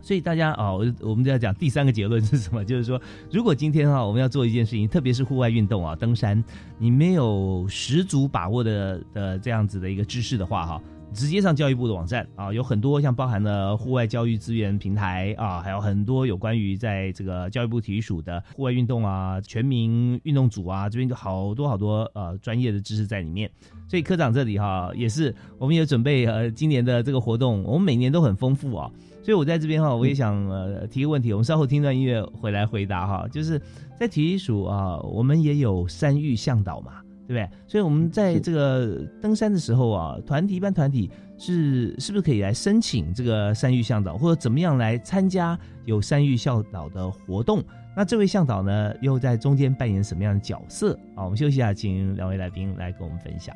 [0.00, 2.64] 所以大家啊，我我们就要讲第三个结论是什么？
[2.64, 3.00] 就是说，
[3.30, 6.42] 如果今天啊，我们要做一件事情，特别是户外运动啊，登山，
[6.76, 10.82] 你没有十足把握的的这样子的一个知识的话，哈。
[11.14, 23.50] 直接上教育部的网站啊，有很多像包含了户外教育资源平台啊，还有很多有关于在这个教育部体育署的户外运动啊、全民运动组啊，这边就好多好多呃专业的知识在里面。
[23.88, 28.90] 所以科长这里哈也是，我们也准备呃今年的这个活动，我们每年都很丰富啊。
[29.22, 33.60] 所以我在这边哈，我也想呃提个问题，我们稍后听段音乐回来回答哈，就是
[33.98, 37.01] 在体育署啊，我们也有山域向导嘛。
[37.32, 37.58] 对不对？
[37.66, 47.64] 所以我们在这个登山的时候啊，团体一般团体是是不是可以来申请这个山域向导，或者怎么样来参加有山域向导的活动？
[47.96, 50.94] 那这位向导呢，又在中间扮演什么样的角色？
[51.14, 53.54] 啊，我们休息一下，请两位来宾来跟我们分享。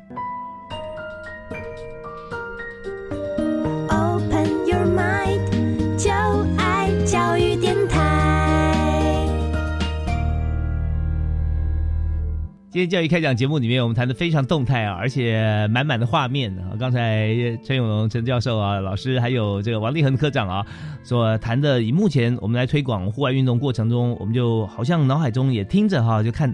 [12.69, 16.75] 今天教育开讲节目里面，我们谈的非常动态啊，而且满满的画面啊。
[16.77, 20.65] 刚才陈永龙陈教授啊，老师还有这个王立恒科长啊，
[21.01, 26.53] 所谈的，以目前我们来推广户外运动过程中，我们就好像脑海中也听着哈，就看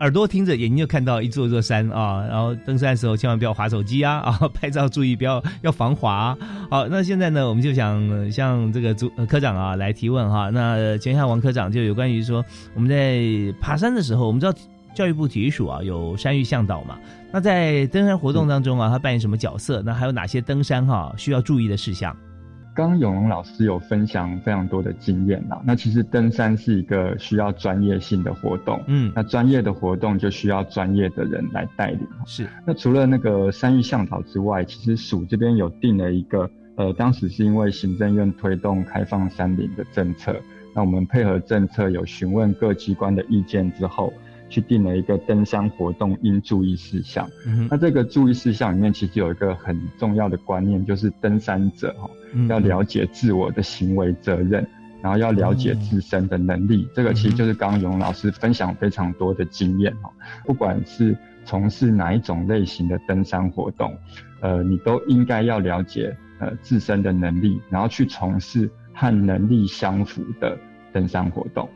[0.00, 2.26] 耳朵听着，眼睛就看到一座座山啊。
[2.28, 6.36] 然后登山的时候千万不要划手机啊啊，拍照注意不要要防滑。
[6.68, 10.50] 好，那现在呢，我们就想向这个主科长啊来提问哈。
[10.50, 12.44] 那前一下王科长，就有关于说
[12.74, 14.52] 我们在爬山的时候，我们知道。
[14.96, 16.98] 教育部体育署啊，有山域向导嘛？
[17.30, 19.82] 那在登山活动当中啊，他扮演什么角色？
[19.84, 22.16] 那还有哪些登山哈、需要注意的事项？
[22.74, 25.60] 刚刚永龙老师有分享非常多的经验啦。
[25.66, 32.00] 那其实登山是一个需要专业性的活动，嗯，那专业的活动就需要专业的人来带领。
[32.24, 32.48] 是。
[32.66, 40.34] 那除了那个山域向导之外，其实署这边有定了一个，呃，当时是因为行政院推动开放山林的政策，
[40.74, 44.10] 那我们配合政策有询问各机关的意见之后。
[44.48, 47.28] 去定了一个登山活动应注意事项。
[47.46, 54.66] 嗯、那这个注意事项里面，其实有一个很重要的观念，就是登山者哈、嗯、要了解自我的行为责任，
[55.02, 56.82] 然后要了解自身的能力。
[56.82, 60.10] 嗯、这个其实就是刚刚永老师分享非常多的经验哈。
[60.44, 63.96] 不管是从事哪一种类型的登山活动，
[64.40, 70.56] 呃，你都应该要了解呃自身的能力，然后去从事和能力相符的
[70.92, 71.68] 登山活动。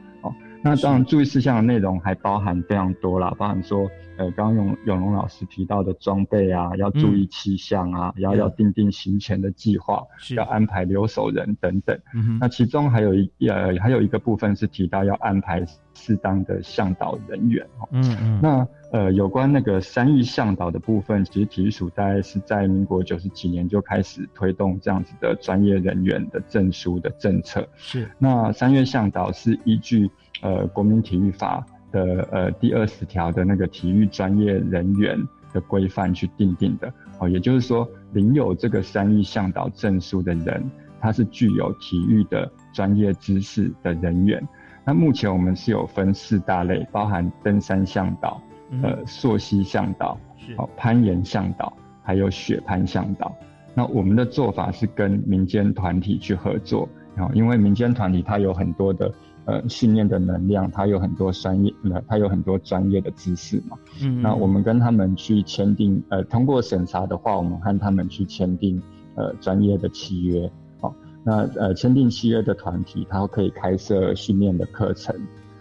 [0.63, 10.05] 那当然，注意事项的内容还包含非常多啦，包含说，呃，刚刚永永龙老师提到的装备啊，要注意气象啊，嗯、要要定定行前的计划，
[10.37, 11.99] 要安排留守人等等。
[12.15, 17.89] 嗯、那其中还有一呃还有一个部分是提到要安排适当的向导人员哦。
[17.93, 18.41] 嗯嗯。
[18.43, 27.67] 那呃有关那个三义向导的部分，其实体育署大概是在民国九十几年就开始推动这样子的专业人员的证书的政策。
[27.77, 28.07] 是。
[28.19, 30.11] 那三月向导是依据。
[30.43, 35.19] 呃，国民体育法的呃第二十条的那个体育专业人员
[35.53, 36.93] 的规范去定定的。
[37.19, 40.71] 哦，也就是说，领有这个山域向导证书的人，
[41.01, 44.43] 他是具有体育的专业知识的人员。
[44.85, 48.41] 那目前我们是有分四大类，包含登山向导、
[48.83, 50.19] 呃溯溪向导、
[50.57, 51.71] 哦攀岩向导，
[52.03, 53.31] 还有雪攀向导。
[53.75, 59.13] 那我们的做法是跟民间团体去合作，啊，因为民间团体它有很多的
[59.45, 63.77] 呃训练的能量，它有很多专业，呃，它有很多专业的知识嘛。
[64.03, 64.23] 嗯。
[64.23, 68.83] 那我们跟他们去签订，呃，通过审查的话，我们和他们去签订
[69.15, 70.51] 呃专业的契约。
[70.81, 75.15] 好，那呃签订契约的团体，它可以开设训练的课程。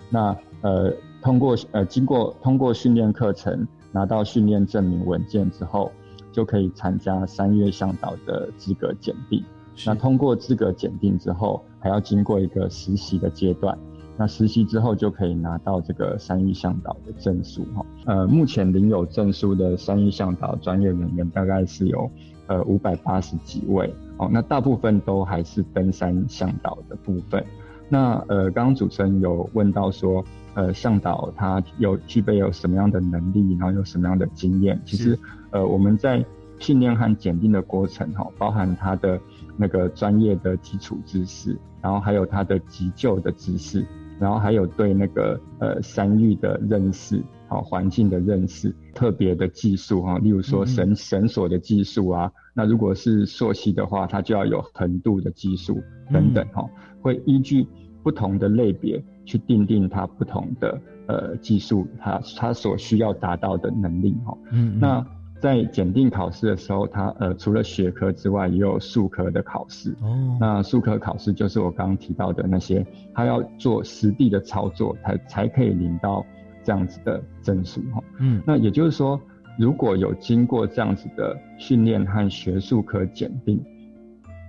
[0.10, 5.92] 那呃通过呃经过通过训练课程，拿到训练证明文件之后。
[6.32, 9.44] 就可以参加三月向导的资格检定。
[9.86, 13.78] 那通过资格检定之后，还要经过一个实习的阶段。
[14.18, 17.86] 那实习之后就可以拿到这个三月向导的证书哈。
[18.06, 22.12] 呃，目前领有证书的三月向导专业人员大概是有
[22.48, 24.30] 呃五百八十几位哦。
[24.30, 27.42] 那大部分都还是登山向导的部分。
[27.88, 30.24] 那呃，刚刚主持人有问到说，
[30.54, 34.80] 呃，向导他有具备有什么样的能力，然后有什么样的经验？
[34.86, 35.18] 其实。
[35.52, 36.24] 呃，我们在
[36.60, 39.20] 训练和检定的过程，哈，包含他的
[39.58, 43.86] 那个专业的基础知识，然后还有他的急救的知识，
[44.20, 55.82] 然后还有对那个呃山域的认识，好环境的认识，特别的技术哈，例如说绳绳索的技术啊，那如果是溯溪的话，它就要有横渡的技术
[56.12, 56.70] 等等哈，
[57.02, 57.66] 会依据
[58.04, 65.06] 不同的类别去定定它不同的呃技术，它它所需要达到的能力哈，嗯，那。
[65.40, 69.92] 在检定考试的时候，它呃除了学科之外，也有术科的考试。
[70.02, 76.26] 哦，那术科考试就是我刚刚提到的那些，他要做实地的操作，才才可以领到
[76.64, 78.04] 这样子的证书哈。
[78.20, 79.20] 嗯，那也就是说，
[79.58, 83.64] 如果有经过这样子的训练和学术科检定，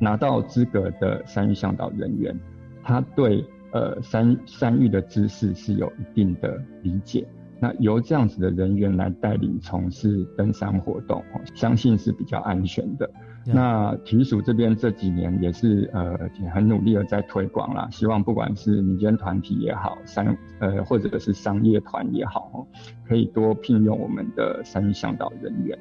[0.01, 2.36] 拿到资格的山域向导人员，
[2.82, 7.24] 他对呃山山域的知识是有一定的理解。
[7.61, 11.22] 那由这样子的人员来带领从事登山活动，
[11.54, 13.08] 相信是比较安全的。
[13.44, 16.16] 那体育署这边这几年也是呃
[16.52, 22.66] 很努力的在推广啦，希望不管是民间团体也好，山呃或者是商业团也好，
[23.08, 25.78] 可以多聘用我们的山域向导人员。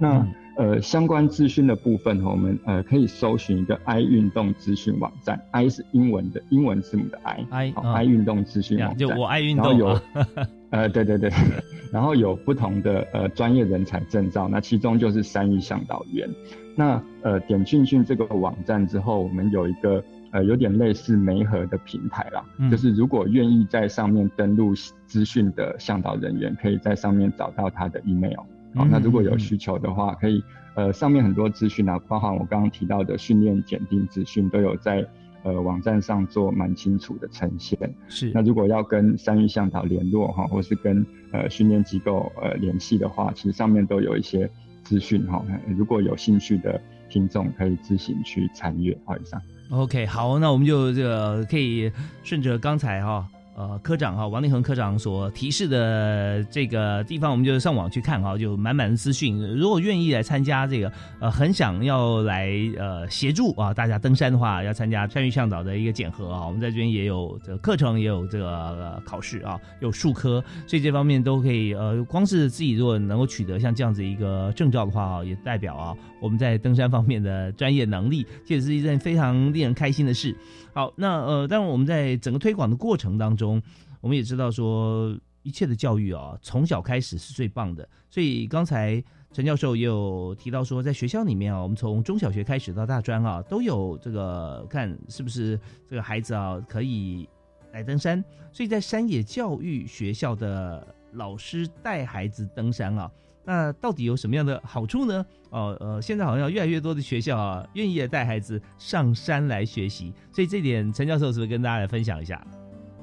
[0.00, 9.98] 那呃相关资讯的部分，我们呃可以搜寻一个 i 运动资讯网站，i 是英文的英文字母的 i，i 运动资讯网站，就我爱运动有。
[10.74, 11.30] 呃，对对对，
[11.92, 16.28] 然后有不同的呃专业人才证照，那其中就是三一向导员。
[16.74, 20.02] 那呃点进去这个网站之后，我们有一个
[20.32, 24.74] 呃有点类似媒合的平台啦，就是如果愿意在上面登录
[25.06, 28.40] 资讯的向导人员，可以在上面找到他的 email。
[28.74, 30.42] 好，那如果有需求的话，可以
[30.74, 35.06] 呃上面很多资讯啊，包含我刚刚提到的训练检定资讯都有在。
[35.44, 37.78] 呃，网站上做蛮清楚的呈现。
[38.08, 38.32] 是。
[38.34, 44.50] 那如果要跟三育向导联络哈，或是跟呃训练机构呃联系的话，其实上面都有一些
[44.82, 45.44] 资讯哈。
[45.78, 48.96] 如果有兴趣的听众，可以自行去参阅。
[49.04, 49.40] 好，以上。
[49.70, 51.92] OK，好，那我们就这个可以
[52.22, 53.28] 顺着刚才哈。
[53.56, 59.38] 呃，科长哈，王立恒科长所提示的这个地方，我们就上网去看哈，就满满的资讯。
[59.56, 71.74] 如果愿意来参加这个，呃，很想要来呃协助啊，大家登山的话，要参加山域向导的一个检核啊，我们在这边也有这个课程，也有这个考试啊，有数科，所以这方面都可以。
[71.74, 80.34] 呃，光是自己如果能够取得像这样子一个证照的话啊，也代表啊我们在登山方面的专业能力，这也是一件非常令人开心的事。
[80.74, 83.62] 好，那呃，当然我们在整个推广的过程当中，
[84.00, 87.88] 我们也知道说一切的教育啊，从小开始是最棒的。
[88.10, 89.00] 所以刚才
[89.30, 95.56] 陈教授也有提到说，在学校里面啊，我们从中小学开始到大专啊，都有这个看是不是
[95.88, 97.28] 这个孩子啊可以
[97.72, 98.22] 来登山。
[98.52, 103.08] 所以在山野教育学校的老师带孩子登山啊。
[103.44, 105.24] 那到底有什么样的好处呢？
[105.50, 112.44] 哦，呃，现在好像越来越多的学校啊，愿意带孩子上山来学习，所以这点陈教授是不是跟大家来分享一下？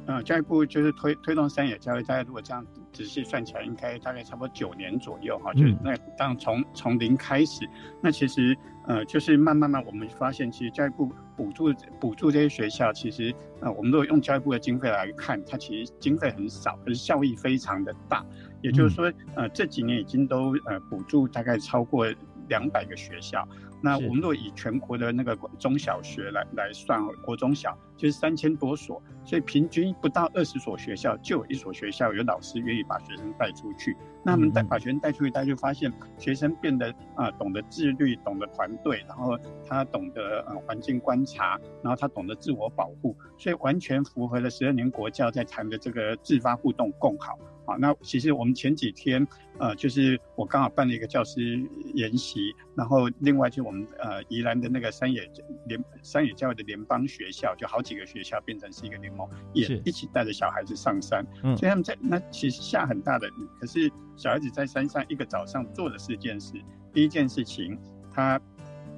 [0.08, 7.70] 嗯，教育部就是推推动山野教育，大概如果这样仔细算起来，应该大概差不多九年左右哈，就是那当从从零开始，
[8.02, 18.26] 那其实呃就是慢慢慢我们发现，其实教育部补助补助这些学校，其实呃我们如果用教育部的经费来看，它其实经费很少，可是效益非常的大。
[18.62, 22.06] 也就是说，呃，这几年已经都呃补助大概超过
[22.48, 23.48] 两百个学校。
[23.84, 33.98] 那我们若以全国的那个中小学来来算，国中小就是三千多所，所以平均不到二十所学校就有一所学校有老师愿意把学生带出去。
[34.24, 39.36] 那他们带把学生带出去，大家就发现学生变得啊、懂得自律，懂得团队，然后
[39.68, 47.40] 他懂得呃环境观察，然后他懂得自我保护，所以完全符合了十二年国教在谈的这个自发互动共好。
[47.72, 49.26] 好，那其实我们前几天，
[49.58, 51.58] 呃，就是我刚好办了一个教师
[51.94, 55.22] 研习，然后另外就我们呃宜兰的那个山野
[55.68, 66.54] 联山野教育的联邦学校，就好几个学校变成是一个联盟，也一起带着小孩子上山，嗯所以他们在那其实下很大的雨，可是小孩子在山上一个早上做的四件事，
[66.92, 67.80] 第一件事情
[68.14, 68.38] 他。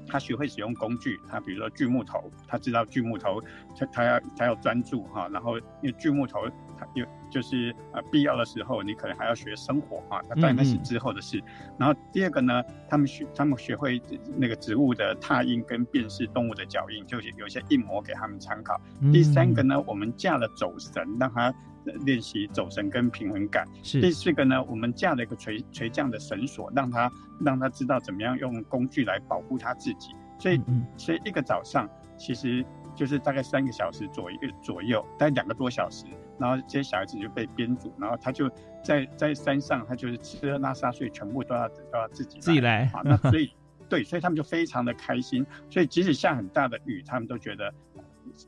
[0.05, 3.41] 他学会使用工具，他比如说锯木头，他知道锯木头，
[3.73, 6.41] 他他要他要专注哈，然后因为锯木头，
[6.72, 11.41] 他有就是呃必要的时候，你可能还要学生活啊，那当然那是之后的事。
[11.77, 14.01] 然后第二个呢，他们学他们学会
[14.37, 18.79] 那个植物的拓印跟辨识动物的脚印，就是有一些印模给他们参考。
[19.11, 21.53] 第三个呢，我们架了走绳，让他
[21.85, 23.67] 呃练习走绳跟平衡感。
[23.81, 27.11] 是第四个呢，我们架了一个垂垂降的绳索，让他
[27.43, 30.15] 让他知道怎么样用工具来保护他自己。
[30.39, 30.61] 所以，
[30.97, 32.65] 所以一个早上其实
[32.95, 36.05] 就是大概三个小时左右左右，大概两个多小时，
[36.43, 38.51] 然后这些小孩子就被编组，然后他就
[38.83, 42.99] 在在山上，他就是吃喝拉撒睡全部都要都要自己自己来啊。
[43.05, 43.49] 那 所以
[43.87, 45.45] 对，所以他们就非常的开心。
[45.69, 47.73] 所以即使下很大的雨，他们都觉得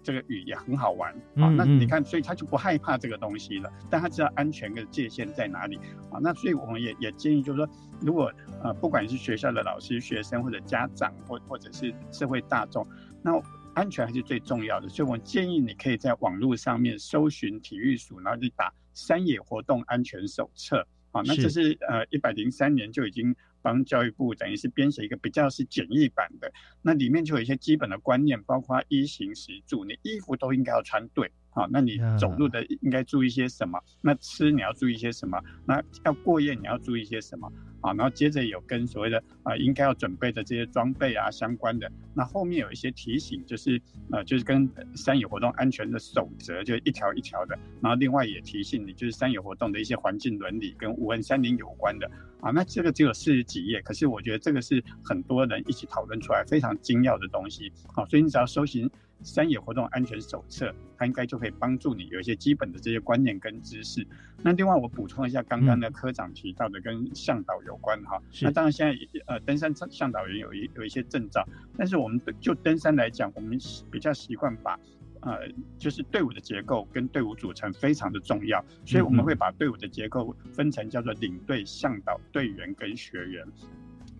[0.03, 1.47] 这个雨也很好玩啊。
[1.55, 5.77] 那你看，所以他就不害怕这个东西了，但他知道安全的界限在哪里
[6.11, 6.19] 啊。
[6.21, 7.69] 那所以我们也也建议，就是说，
[8.01, 8.29] 如果
[8.61, 12.85] 呃不管是学校的老师、学生或者家长或或者是社会大众，
[13.21, 13.31] 那
[13.75, 14.89] 安全还是最重要的。
[14.89, 20.87] 所以我建议你可以在网络上面搜寻体育署，然后就打山野活动安全手册。
[21.11, 26.51] 好，那这是呃一百零三年就已经帮教育部等于是编写一个比较是简易版的，
[26.81, 31.31] 那里面就有一些基本的观念，包括衣行食住，你衣服都应该要穿对。
[31.55, 33.79] 好，那你走路的应该注意些什么？
[34.01, 35.41] 那吃你要注意些什么？
[35.65, 37.49] 那要过夜你要注意些什么？
[37.79, 43.81] 啊，然后接着有跟所谓的啊应该要准备的这些装备啊相关的，那后面有一些提醒，就是
[44.11, 52.09] 呃就是跟山野活动安全的守则，就一条一条的，然后另外也提醒你，就是山野活动的一些环境伦理跟无痕山林有关的
[52.41, 58.89] 啊，那这个只有四十几页，可是我觉得这个是很多人一起讨论出来非常精要的东西，好，所以你只要搜寻。
[59.25, 64.05] 山野活动安全手册，它应该就可以帮助你有一些基本的这些观念跟知识。
[64.43, 68.21] 那另外我补充一下，刚刚的科长提到的跟向导有关哈。
[68.41, 68.95] 那当然现在
[69.25, 71.43] 呃登山向导员有一有一些证照，
[71.75, 73.57] 但是我们就登山来讲，我们
[73.91, 74.79] 比较习惯把
[75.21, 75.39] 呃
[75.79, 83.43] 就是队伍的结构跟队伍组成非常的重要，所以我们会把队伍的结构分成叫做领队、向导、队员跟学员。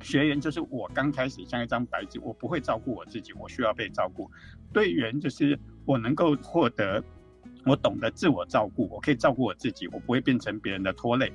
[0.02, 4.30] 学员就是我刚开始像一张白纸，我不会照顾我自己，我需要被照顾。
[4.74, 7.04] 队员就是我能够获得，
[7.66, 11.32] 我懂得自我照顾，我可以照顾我自己，我不会变成别人的拖累。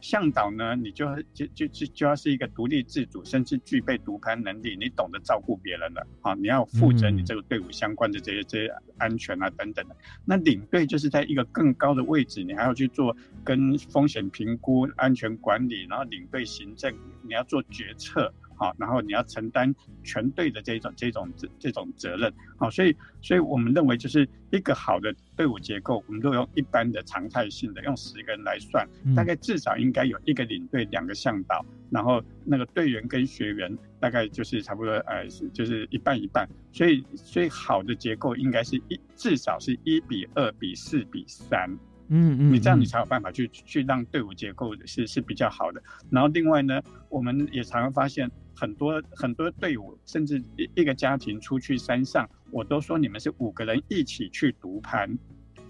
[0.00, 6.34] 向导呢，你就就就就就要是一个独立自主，甚至具备独攀能力，你懂得照顾别人了啊！
[6.34, 9.96] 你要负责你这个队伍相关的这些这些安全啊等等的。
[10.24, 18.32] 那领队就是在一个更高的位置，你还要去做跟风险评估、安全管理，然后领队行政，你要做决策。
[18.56, 41.70] 好，然后你要承担全队的这种这种这这种责任，好，所以所以我们认为就是一个好的队伍结构，我们都用一般的常态性的用十个人来算，大概至少应该有一个领队，两个向导，然后那个队员跟学员大概就是差不多呃就是一半一半，所以所以好的结构应该是一至少是一比二比四比三。
[42.08, 45.82] 嗯嗯，你这样你才有办法去去让队伍结构是是比较好的。
[46.10, 46.78] 然后另外呢，
[47.08, 55.10] 我们也常常发现很多很多队伍，甚至一一个家庭出去山上，我都说你们是五个人一起去读盘，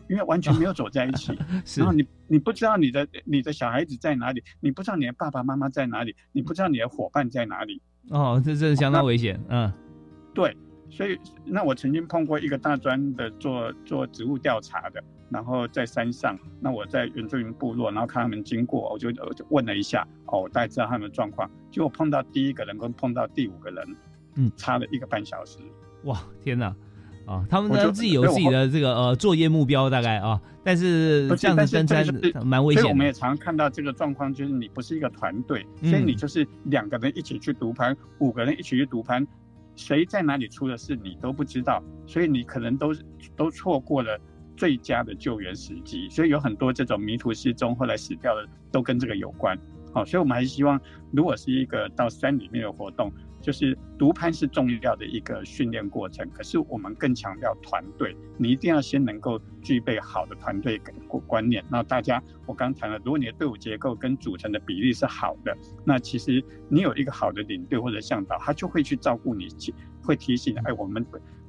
[0.09, 1.37] 因为完全没有走在一起。
[1.77, 7.81] 然后你你不知道你的你的小孩子在哪里，你不知道你的爸爸妈妈在哪里，你不知道你的伙伴在哪里。
[8.11, 9.41] 哦，这真的相当危险。
[9.49, 9.73] 嗯，
[10.35, 10.57] 对。
[10.91, 21.51] 所以，那我曾经碰过一个大专的做做植物调查的，然后在山上，那我在原住民部落，然后看他们经过，我就我就问了一下，哦，我大概知道他们的状况。
[21.71, 23.97] 结果碰到第一个人跟碰到第五个人，
[24.37, 25.59] 嗯，差了一个半小时。
[26.05, 26.75] 哇，天哪！
[27.27, 32.07] 啊，他们呢自己有自己的这个呃作业目标大概啊，但是这样子登山
[32.45, 32.83] 蛮危险。
[32.83, 39.27] 所以我们也常看到这个状况，就是你不是一个团队，所以你就是两个人一起去读盘，五个人一起去独攀。
[39.77, 42.95] 谁在哪里出的事你都不知道，所以你可能都
[43.37, 44.19] 都错过了
[44.57, 46.09] 最佳的救援时机。
[46.09, 49.59] 所以有很多这种迷途失踪后来死掉的，都跟这个有关。
[49.93, 50.81] 好，所以我们还是希望，
[51.13, 53.13] 如果是一个到山里面的活动，
[53.45, 61.63] 就是独攀是重要的一个训练过程，可是我们更强调团队，你一定要先能够具备好的团队观观念。
[61.71, 69.47] 那大家我刚谈了，如果你的队伍结构跟组成的比例是好的，那其实你有一个好的领队或者向导，他就会去照顾你，
[70.03, 71.05] 会提醒，哎，我们。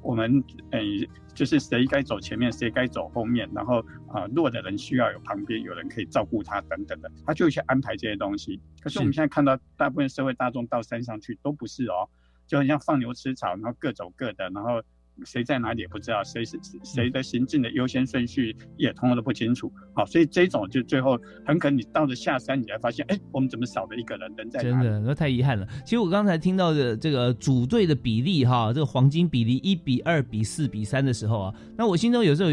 [0.06, 8.62] 我们诶，就是谁该走前面，谁该走后面，然后啊，弱的人需要有旁边有人可以照顾他等等的，他就去安排这些东西。
[8.80, 12.08] 可是我们现在看到大部分社会大众到山上去都不是哦，
[12.46, 14.82] 就很像放牛吃草，然后各走各的，然后。
[15.24, 19.72] 谁在哪里也不知道，谁是谁的行进的优先顺序也通通都不清楚。
[19.94, 24.32] 好，所以这种就最后很可能你到了下山，你才发现，哎，我们怎么少了一个人？
[24.36, 24.70] 人在哪？
[24.70, 25.66] 真的，那太遗憾了。
[25.86, 32.50] 其实我刚才听到的这个组队的比例，哈，这个黄金比例一比二比四比三的时候啊，那我心中有时候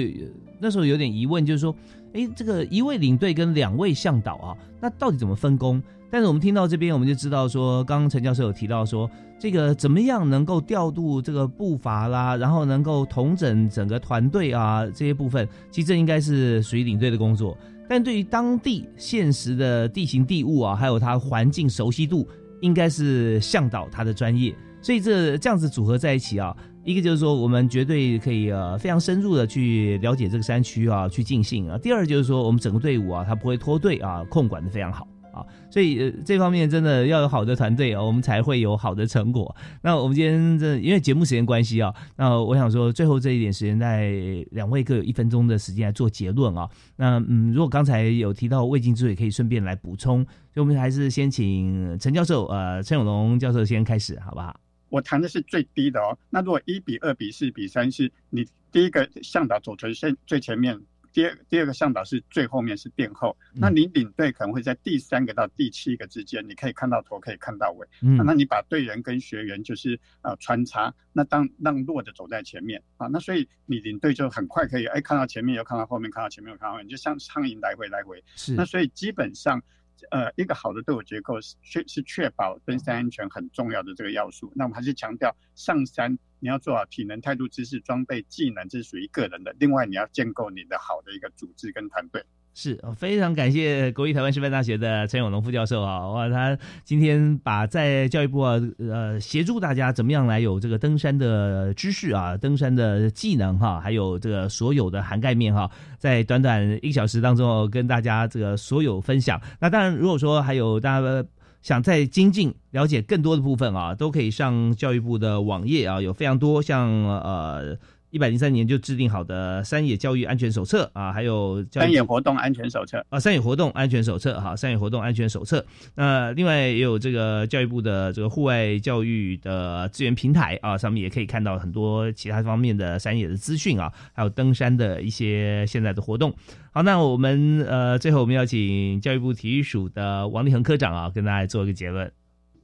[0.60, 1.74] 那时候有点疑问，就是说，
[2.12, 5.82] 哎，这个一位领队跟两位向导啊，那到底怎么分工？
[6.10, 9.10] 但是我们听到这边，我们就知道说，刚刚陈教授有提到说，
[9.42, 17.58] 这个怎么样能够调度这个步伐啦，然后能够统整整个团队啊这些部分，其实这应该是属于领队的工作。
[17.88, 22.24] 但对于当地现实的地形地物啊，还有它环境熟悉度，
[22.60, 24.54] 应该是向导他的专业。
[24.80, 31.76] 所以这这样子组合在一起啊，一个就是说我们绝对可以呃非常深入的去了解这个山区啊，去尽兴啊。
[31.78, 35.08] 第二就是说我们整个队伍啊，它不会脱队啊，控管的非常好。
[35.32, 39.54] 啊，所以呃这方面真的要有好的团队哦，我们才会有好的成果。
[39.82, 44.12] 那我们今天这因为节目时间关系啊，那我想说最后这一点时间，在
[44.50, 46.68] 两位各有一分钟的时间来做结论啊。
[46.96, 50.24] 那嗯，如果刚才有提到未尽之也可以顺便来补充。
[50.54, 54.54] 所以我们还是先请陈教授，呃，陈永龙教授先开始，好不好？
[54.90, 56.14] 我谈的是最低的哦。
[56.28, 60.78] 那如果一比二比四比三，是你第一个向导走最先最前面。
[61.12, 67.86] 第二第二个向导是最后面是殿后，那你领队可能会在第三个到第七个之间，你可以看到头，可以看到尾。
[68.00, 78.22] 嗯，那你把队员跟学员就是呃穿插，那当让弱的走在前面啊，那所以你领队就很快可以哎看到前面又看到后面，看到前面又看到后面，就像苍蝇来回来回。
[78.34, 79.62] 是，那所以基本上。
[80.10, 84.52] 呃，一个好的队伍结构是确是确保登山安全很重要的这个要素。
[84.54, 89.54] 那我们还是强调，上山你要做好体能、态度、知识、装备、技能，这是属于个人的。
[89.58, 92.24] 另外，你要建构你的好的一个组织跟团队。
[92.54, 109.40] 是，非常感谢国立台湾师范大学的陈永龙副教授啊，哇，他今天把在教育部啊，呃，协助大家怎么样来有这个登山的知识啊，登山的技能哈，还有这个所有的涵盖面哈，在短短一个小时当中跟大家这个所有分享。
[109.58, 111.24] 那当然，如果说还有大家
[111.62, 116.90] 想再精进了解更多的部分啊，都可以上教育部的网页啊，有非常多像
[117.20, 117.78] 呃。
[118.12, 125.64] 一百零三年就制定好的山野教育安全手册啊，还有山野活动安全手册啊，山野活动安全手册哈，山野活动安全手册。
[125.94, 136.34] 那另外也有这个教育部的这个户外教育的资源平台啊，上面也可以看到很多其他方面的山野的资讯啊，还有登山的一些现在的活动。
[136.70, 142.12] 好，那我们呃最后我们要请教育部体育署的王立恒科长啊，跟大家做一个结论。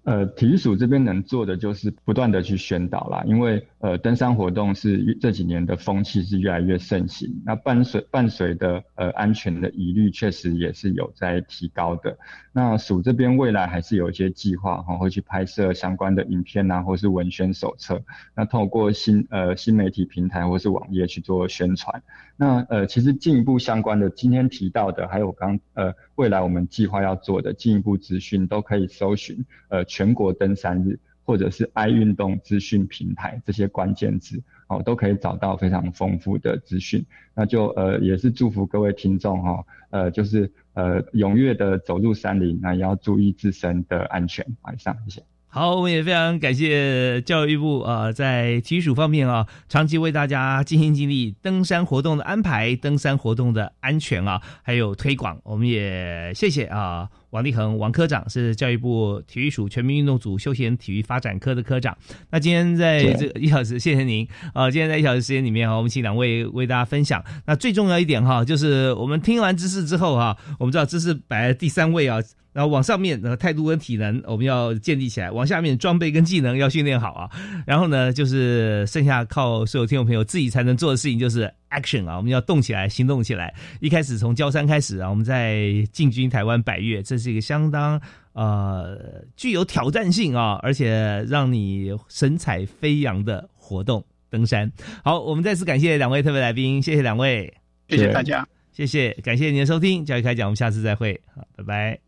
[0.04, 12.16] 呃，体育署这边能做的就是不断的去宣导啦，因为呃，登山活动是这几年的风气是越来越盛行，那伴随伴随的呃安全的疑虑确实也是有在提高的。
[12.58, 18.02] 那署这边未来还是有一些计划哈，会去拍摄相关的影片啊，或是文宣手册，
[18.34, 22.02] 那透过新呃新媒体平台或是网页去做宣传。
[22.36, 29.84] 那呃，其实进一步相关的今天提到的，还有刚呃未来我们计划要做的进一步资讯，都可以搜寻呃。
[29.84, 37.04] 全国登山日，或者是爱运动资讯平台这些关键字，哦，都可以找到非常丰富的资讯。
[37.34, 44.46] 那就呃，也是祝福各位听众哈，呃，就是呃，踊跃的走入山林，那也要注意自身的安全。
[44.62, 45.37] 晚上，谢谢。
[45.58, 61.98] 好，我们也非常感谢教育部啊，在体育署方面啊，长期为大家尽心尽力登山活动的安排、登山活动的安全啊，还有推广，我们也谢谢啊，王立恒王科长是教育部体育署全民运动组休闲体育发展科的科长。
[62.30, 67.20] 那今天在这一小时，谢谢您啊，今天在一小时时间里面啊，我们请两位为大家分享。
[67.46, 72.20] 那最重要一点哈，就是我们听完知识之后哈，我们知道知识摆在第三位啊。
[72.58, 77.30] 然后往上面，呃，态度跟体能我们要建立起来；往下面，装备跟技能要训练好啊。
[77.64, 83.54] 然后呢，就是剩下靠所有听众朋友自己才能做的事情，就是 action 啊，我们要动起来，行动起来。
[83.78, 88.00] 一开始从焦山开始啊，我们在进军台湾百越，这是一个相当
[88.32, 88.98] 呃
[89.36, 94.68] 具有挑战性啊，而且让你神采飞扬的活动——登山。
[95.04, 97.54] 好，我们再次感谢两位特别来宾，谢谢两位，
[97.88, 102.07] 谢谢大家，谢谢，感谢您的收听，教育开讲，我们下次再会，好，拜拜。